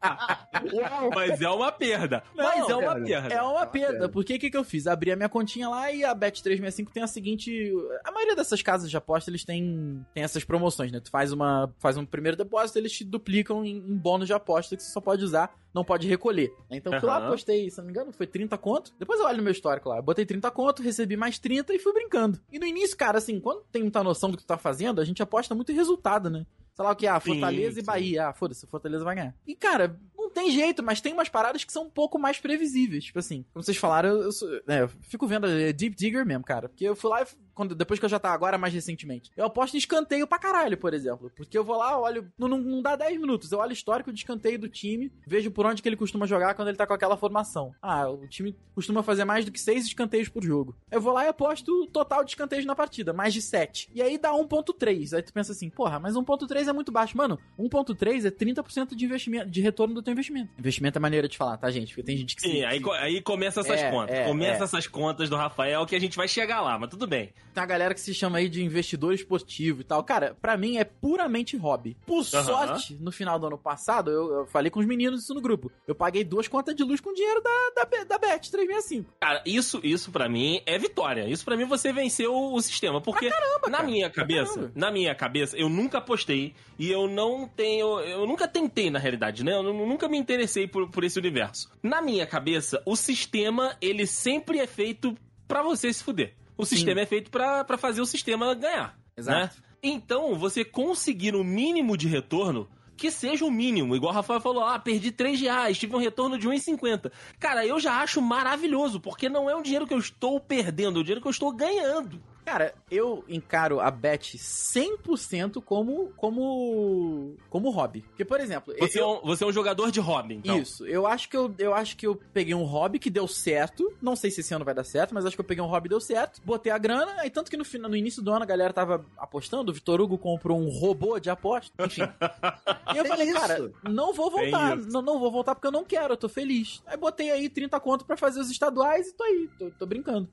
Mas 1.14 1.40
é 1.40 1.48
uma 1.48 1.70
perda. 1.70 2.22
Mas 2.34 2.68
é 2.68 2.74
uma 2.74 2.94
perda. 2.94 3.34
É 3.34 3.42
uma 3.42 3.66
perda, 3.66 4.08
porque 4.08 4.34
o 4.34 4.38
que, 4.38 4.50
que 4.50 4.56
eu 4.56 4.64
fiz? 4.64 4.86
Abri 4.86 5.12
a 5.12 5.16
minha 5.16 5.28
continha 5.28 5.68
lá 5.68 5.92
e 5.92 6.04
a 6.04 6.14
Bet365 6.14 6.88
tem 6.90 7.02
a 7.02 7.06
seguinte. 7.06 7.72
A 8.04 8.10
maioria 8.10 8.34
dessas 8.34 8.62
casas 8.62 8.90
de 8.90 8.96
aposta, 8.96 9.30
eles 9.30 9.44
têm, 9.44 10.04
têm 10.14 10.22
essas 10.22 10.44
promoções, 10.44 10.90
né? 10.90 11.00
Tu 11.00 11.10
faz, 11.10 11.32
uma, 11.32 11.72
faz 11.78 11.96
um 11.96 12.04
primeiro 12.04 12.36
depósito, 12.36 12.78
eles 12.78 12.92
te 12.92 13.04
duplicam 13.04 13.64
em, 13.64 13.76
em 13.76 13.96
bônus 13.96 14.26
de 14.26 14.32
aposta 14.32 14.76
que 14.76 14.82
você 14.82 14.90
só 14.90 15.00
pode 15.00 15.24
usar, 15.24 15.54
não 15.72 15.84
pode 15.84 16.08
recolher. 16.08 16.52
Então 16.70 16.98
fui 16.98 17.08
lá, 17.08 17.18
apostei, 17.18 17.70
se 17.70 17.78
não 17.78 17.84
me 17.84 17.90
engano, 17.90 18.12
foi 18.12 18.26
30 18.26 18.56
conto. 18.58 18.92
Depois 18.98 19.20
eu 19.20 19.26
olho 19.26 19.38
no 19.38 19.42
meu 19.42 19.52
histórico 19.52 19.88
lá. 19.88 19.98
Eu 19.98 20.02
botei 20.02 20.24
30 20.24 20.50
conto, 20.50 20.82
recebi 20.82 21.16
mais 21.16 21.38
30 21.38 21.74
e 21.74 21.78
fui 21.78 21.92
brincando. 21.92 22.40
E 22.50 22.58
no 22.58 22.66
início, 22.66 22.96
cara, 22.96 23.18
assim, 23.18 23.38
quando 23.38 23.62
tem 23.70 23.82
muita 23.82 24.02
noção 24.02 24.30
do 24.30 24.36
que 24.36 24.42
tu 24.42 24.46
tá 24.46 24.58
fazendo, 24.58 25.00
a 25.00 25.04
gente 25.04 25.22
aposta 25.22 25.54
muito 25.54 25.70
em 25.72 25.74
resultado, 25.74 26.30
né? 26.30 26.46
Sei 26.80 26.86
lá 26.86 26.92
o 26.92 26.96
que, 26.96 27.06
ah, 27.06 27.20
Sim, 27.20 27.32
Fortaleza 27.32 27.74
sim. 27.74 27.80
e 27.80 27.82
Bahia. 27.82 28.28
Ah, 28.28 28.32
foda-se, 28.32 28.66
Fortaleza 28.66 29.04
vai 29.04 29.14
ganhar. 29.14 29.34
E, 29.46 29.54
cara, 29.54 30.00
não 30.16 30.30
tem 30.30 30.50
jeito, 30.50 30.82
mas 30.82 30.98
tem 31.02 31.12
umas 31.12 31.28
paradas 31.28 31.62
que 31.62 31.70
são 31.70 31.84
um 31.84 31.90
pouco 31.90 32.18
mais 32.18 32.38
previsíveis. 32.40 33.04
Tipo 33.04 33.18
assim, 33.18 33.44
como 33.52 33.62
vocês 33.62 33.76
falaram, 33.76 34.08
eu, 34.08 34.22
eu 34.22 34.32
sou- 34.32 34.48
né, 34.66 34.80
eu 34.80 34.88
fico 34.88 35.26
vendo 35.26 35.46
é, 35.46 35.74
Deep 35.74 35.94
Digger 35.94 36.24
mesmo, 36.24 36.42
cara. 36.42 36.70
Porque 36.70 36.84
eu 36.86 36.96
fui 36.96 37.10
lá, 37.10 37.20
e, 37.22 37.26
quando, 37.54 37.74
depois 37.74 37.98
que 37.98 38.04
eu 38.04 38.10
já 38.10 38.18
tava 38.18 38.34
agora, 38.34 38.56
mais 38.58 38.72
recentemente, 38.74 39.30
eu 39.36 39.44
aposto 39.44 39.74
em 39.74 39.78
escanteio 39.78 40.26
pra 40.26 40.38
caralho, 40.38 40.76
por 40.76 40.94
exemplo. 40.94 41.30
Porque 41.36 41.56
eu 41.56 41.64
vou 41.64 41.76
lá, 41.76 41.98
olho, 41.98 42.30
não, 42.38 42.48
não, 42.48 42.58
não 42.58 42.82
dá 42.82 42.96
10 42.96 43.20
minutos, 43.20 43.50
eu 43.52 43.58
olho 43.58 43.70
o 43.70 43.72
histórico 43.72 44.12
de 44.12 44.18
escanteio 44.20 44.58
do 44.58 44.68
time, 44.68 45.12
vejo 45.26 45.50
por 45.50 45.66
onde 45.66 45.82
que 45.82 45.88
ele 45.88 45.96
costuma 45.96 46.26
jogar 46.26 46.54
quando 46.54 46.68
ele 46.68 46.76
tá 46.76 46.86
com 46.86 46.94
aquela 46.94 47.16
formação. 47.16 47.72
Ah, 47.82 48.08
o 48.08 48.26
time 48.28 48.56
costuma 48.74 49.02
fazer 49.02 49.24
mais 49.24 49.44
do 49.44 49.52
que 49.52 49.60
6 49.60 49.86
escanteios 49.86 50.28
por 50.28 50.42
jogo. 50.42 50.76
Eu 50.90 51.00
vou 51.00 51.12
lá 51.12 51.24
e 51.24 51.28
aposto 51.28 51.68
o 51.82 51.86
total 51.86 52.24
de 52.24 52.30
escanteios 52.30 52.64
na 52.64 52.74
partida, 52.74 53.12
mais 53.12 53.32
de 53.34 53.42
7. 53.42 53.90
E 53.94 54.00
aí 54.02 54.16
dá 54.18 54.32
1.3. 54.32 55.14
Aí 55.16 55.22
tu 55.22 55.32
pensa 55.32 55.52
assim, 55.52 55.68
porra, 55.70 55.98
mas 55.98 56.14
1.3 56.14 56.68
é 56.68 56.72
muito 56.72 56.90
baixo. 56.92 57.16
Mano, 57.16 57.38
1.3 57.58 58.24
é 58.26 58.30
30% 58.30 58.94
de 58.94 59.04
investimento, 59.04 59.50
de 59.50 59.60
retorno 59.60 59.94
do 59.94 60.02
teu 60.02 60.12
investimento. 60.12 60.50
Investimento 60.58 60.98
é 60.98 61.00
maneira 61.00 61.28
de 61.28 61.36
falar, 61.36 61.56
tá, 61.56 61.70
gente? 61.70 61.88
Porque 61.88 62.02
tem 62.02 62.16
gente 62.16 62.36
que 62.36 62.42
Sim, 62.42 62.52
se- 62.52 62.64
aí, 62.64 62.82
aí 63.00 63.20
começa 63.20 63.60
essas 63.60 63.80
É, 63.80 63.90
contas. 63.90 64.16
é, 64.16 64.24
começa 64.26 64.62
é. 64.62 64.64
essas 64.64 64.86
contas 64.86 65.28
do 65.28 65.36
Rafael 65.36 65.84
que 65.86 65.94
a 65.96 66.00
gente 66.00 66.16
vai 66.16 66.28
chegar 66.28 66.60
lá, 66.60 66.78
mas 66.78 66.90
tudo 66.90 67.06
bem. 67.06 67.32
Tem 67.54 67.62
a 67.62 67.66
galera 67.66 67.94
que 67.94 68.00
se 68.00 68.14
chama 68.14 68.38
aí 68.38 68.48
de 68.48 68.62
investidor 68.62 69.12
esportivo 69.12 69.80
e 69.80 69.84
tal. 69.84 70.02
Cara, 70.04 70.36
pra 70.40 70.56
mim 70.56 70.76
é 70.76 70.84
puramente 70.84 71.56
hobby. 71.56 71.96
Por 72.06 72.24
sorte, 72.24 72.96
no 73.00 73.10
final 73.12 73.38
do 73.38 73.46
ano 73.46 73.58
passado, 73.58 74.10
eu, 74.10 74.32
eu 74.32 74.46
falei 74.46 74.70
com 74.70 74.80
os 74.80 74.86
meninos 74.86 75.22
isso 75.24 75.34
no 75.34 75.40
grupo. 75.40 75.70
Eu 75.86 75.94
paguei 75.94 76.22
duas 76.24 76.46
contas 76.48 76.74
de 76.74 76.82
luz 76.84 77.00
com 77.00 77.12
dinheiro 77.12 77.42
da, 77.42 77.84
da, 77.84 78.04
da 78.04 78.18
Bet 78.18 78.50
365. 78.50 79.12
Cara, 79.20 79.42
isso, 79.44 79.80
isso 79.82 80.10
para 80.10 80.28
mim 80.28 80.60
é 80.66 80.78
vitória. 80.78 81.28
Isso 81.28 81.44
pra 81.44 81.56
mim 81.56 81.64
você 81.64 81.92
venceu 81.92 82.34
o 82.34 82.60
sistema. 82.60 83.00
Porque 83.00 83.28
na 83.68 83.70
cara. 83.78 83.82
minha 83.84 84.08
cabeça, 84.10 84.54
caramba. 84.54 84.72
na 84.74 84.90
minha 84.90 85.14
cabeça, 85.14 85.56
eu 85.56 85.68
nunca 85.68 85.98
apostei 85.98 86.54
e 86.78 86.90
eu 86.90 87.08
não 87.08 87.48
tenho. 87.48 88.00
Eu 88.00 88.26
nunca 88.26 88.46
tentei, 88.46 88.90
na 88.90 88.98
realidade, 88.98 89.44
né? 89.44 89.54
Eu 89.54 89.62
nu- 89.62 89.86
nunca 89.86 90.08
me 90.08 90.16
interessei 90.18 90.66
por, 90.66 90.88
por 90.90 91.04
esse 91.04 91.18
universo. 91.18 91.70
Na 91.82 92.00
minha 92.00 92.26
cabeça, 92.26 92.82
o 92.86 92.94
sistema, 92.96 93.76
ele 93.80 94.06
sempre 94.06 94.58
é 94.58 94.66
feito 94.66 95.16
pra 95.48 95.62
você 95.62 95.92
se 95.92 96.02
fuder. 96.04 96.34
O 96.60 96.66
sistema 96.66 97.00
é 97.00 97.06
feito 97.06 97.30
pra 97.30 97.64
pra 97.64 97.78
fazer 97.78 98.00
o 98.00 98.06
sistema 98.06 98.54
ganhar. 98.54 98.98
Exato. 99.16 99.56
Né? 99.56 99.62
Então, 99.82 100.34
você 100.34 100.64
conseguir 100.64 101.34
o 101.34 101.44
mínimo 101.44 101.96
de 101.96 102.08
retorno. 102.08 102.68
Que 102.96 103.10
seja 103.10 103.46
o 103.46 103.50
mínimo, 103.50 103.96
igual 103.96 104.12
o 104.12 104.14
Rafael 104.14 104.42
falou, 104.42 104.62
ah, 104.62 104.78
perdi 104.78 105.10
3 105.10 105.40
reais, 105.40 105.78
tive 105.78 105.96
um 105.96 105.98
retorno 105.98 106.36
de 106.38 106.46
1,50. 106.46 107.10
Cara, 107.38 107.64
eu 107.64 107.80
já 107.80 107.94
acho 108.02 108.20
maravilhoso, 108.20 109.00
porque 109.00 109.26
não 109.26 109.48
é 109.48 109.56
um 109.56 109.62
dinheiro 109.62 109.86
que 109.86 109.94
eu 109.94 109.98
estou 109.98 110.38
perdendo, 110.38 110.98
é 110.98 111.00
um 111.00 111.02
dinheiro 111.02 111.22
que 111.22 111.26
eu 111.26 111.30
estou 111.30 111.50
ganhando. 111.50 112.22
Cara, 112.50 112.74
eu 112.90 113.24
encaro 113.28 113.78
a 113.78 113.92
bet 113.92 114.36
100% 114.36 115.62
como 115.62 116.12
como 116.16 117.36
como 117.48 117.70
hobby. 117.70 118.00
Porque, 118.02 118.24
por 118.24 118.40
exemplo, 118.40 118.74
Você, 118.76 118.98
eu- 119.00 119.04
é 119.04 119.06
um, 119.06 119.20
você 119.22 119.44
é 119.44 119.46
um 119.46 119.52
jogador 119.52 119.92
de 119.92 120.00
hobby, 120.00 120.34
então. 120.34 120.58
Isso, 120.58 120.84
eu 120.84 121.06
acho 121.06 121.28
que 121.28 121.36
eu, 121.36 121.54
eu 121.58 121.72
acho 121.72 121.96
que 121.96 122.04
eu 122.06 122.16
peguei 122.32 122.52
um 122.54 122.64
hobby 122.64 122.98
que 122.98 123.08
deu 123.08 123.28
certo. 123.28 123.92
Não 124.02 124.16
sei 124.16 124.32
se 124.32 124.40
esse 124.40 124.52
ano 124.52 124.64
vai 124.64 124.74
dar 124.74 124.82
certo, 124.82 125.14
mas 125.14 125.24
acho 125.24 125.36
que 125.36 125.40
eu 125.40 125.44
peguei 125.44 125.62
um 125.62 125.68
hobby 125.68 125.86
e 125.86 125.90
deu 125.90 126.00
certo. 126.00 126.40
Botei 126.44 126.72
a 126.72 126.78
grana, 126.78 127.12
aí 127.20 127.30
tanto 127.30 127.50
que 127.50 127.56
no, 127.56 127.64
final, 127.64 127.88
no 127.88 127.96
início 127.96 128.20
do 128.20 128.32
ano 128.32 128.42
a 128.42 128.46
galera 128.46 128.72
tava 128.72 129.06
apostando, 129.16 129.70
o 129.70 129.74
Vitor 129.74 130.00
Hugo 130.00 130.18
comprou 130.18 130.58
um 130.58 130.68
robô 130.70 131.20
de 131.20 131.30
aposta, 131.30 131.72
enfim. 131.86 132.02
e 132.94 132.96
eu 132.98 133.04
Tem 133.04 133.12
falei, 133.12 133.28
isso. 133.28 133.38
cara, 133.40 133.72
não 133.88 134.12
vou 134.12 134.28
voltar, 134.28 134.76
isso. 134.76 134.88
não, 134.88 135.02
não 135.02 135.20
vou 135.20 135.30
voltar 135.30 135.54
porque 135.54 135.68
eu 135.68 135.72
não 135.72 135.84
quero, 135.84 136.14
eu 136.14 136.16
tô 136.16 136.28
feliz. 136.28 136.82
Aí 136.84 136.96
botei 136.96 137.30
aí 137.30 137.48
30 137.48 137.78
conto 137.78 138.04
pra 138.04 138.16
fazer 138.16 138.40
os 138.40 138.50
estaduais 138.50 139.06
e 139.06 139.14
tô 139.14 139.22
aí, 139.22 139.48
tô, 139.56 139.70
tô 139.70 139.86
brincando. 139.86 140.28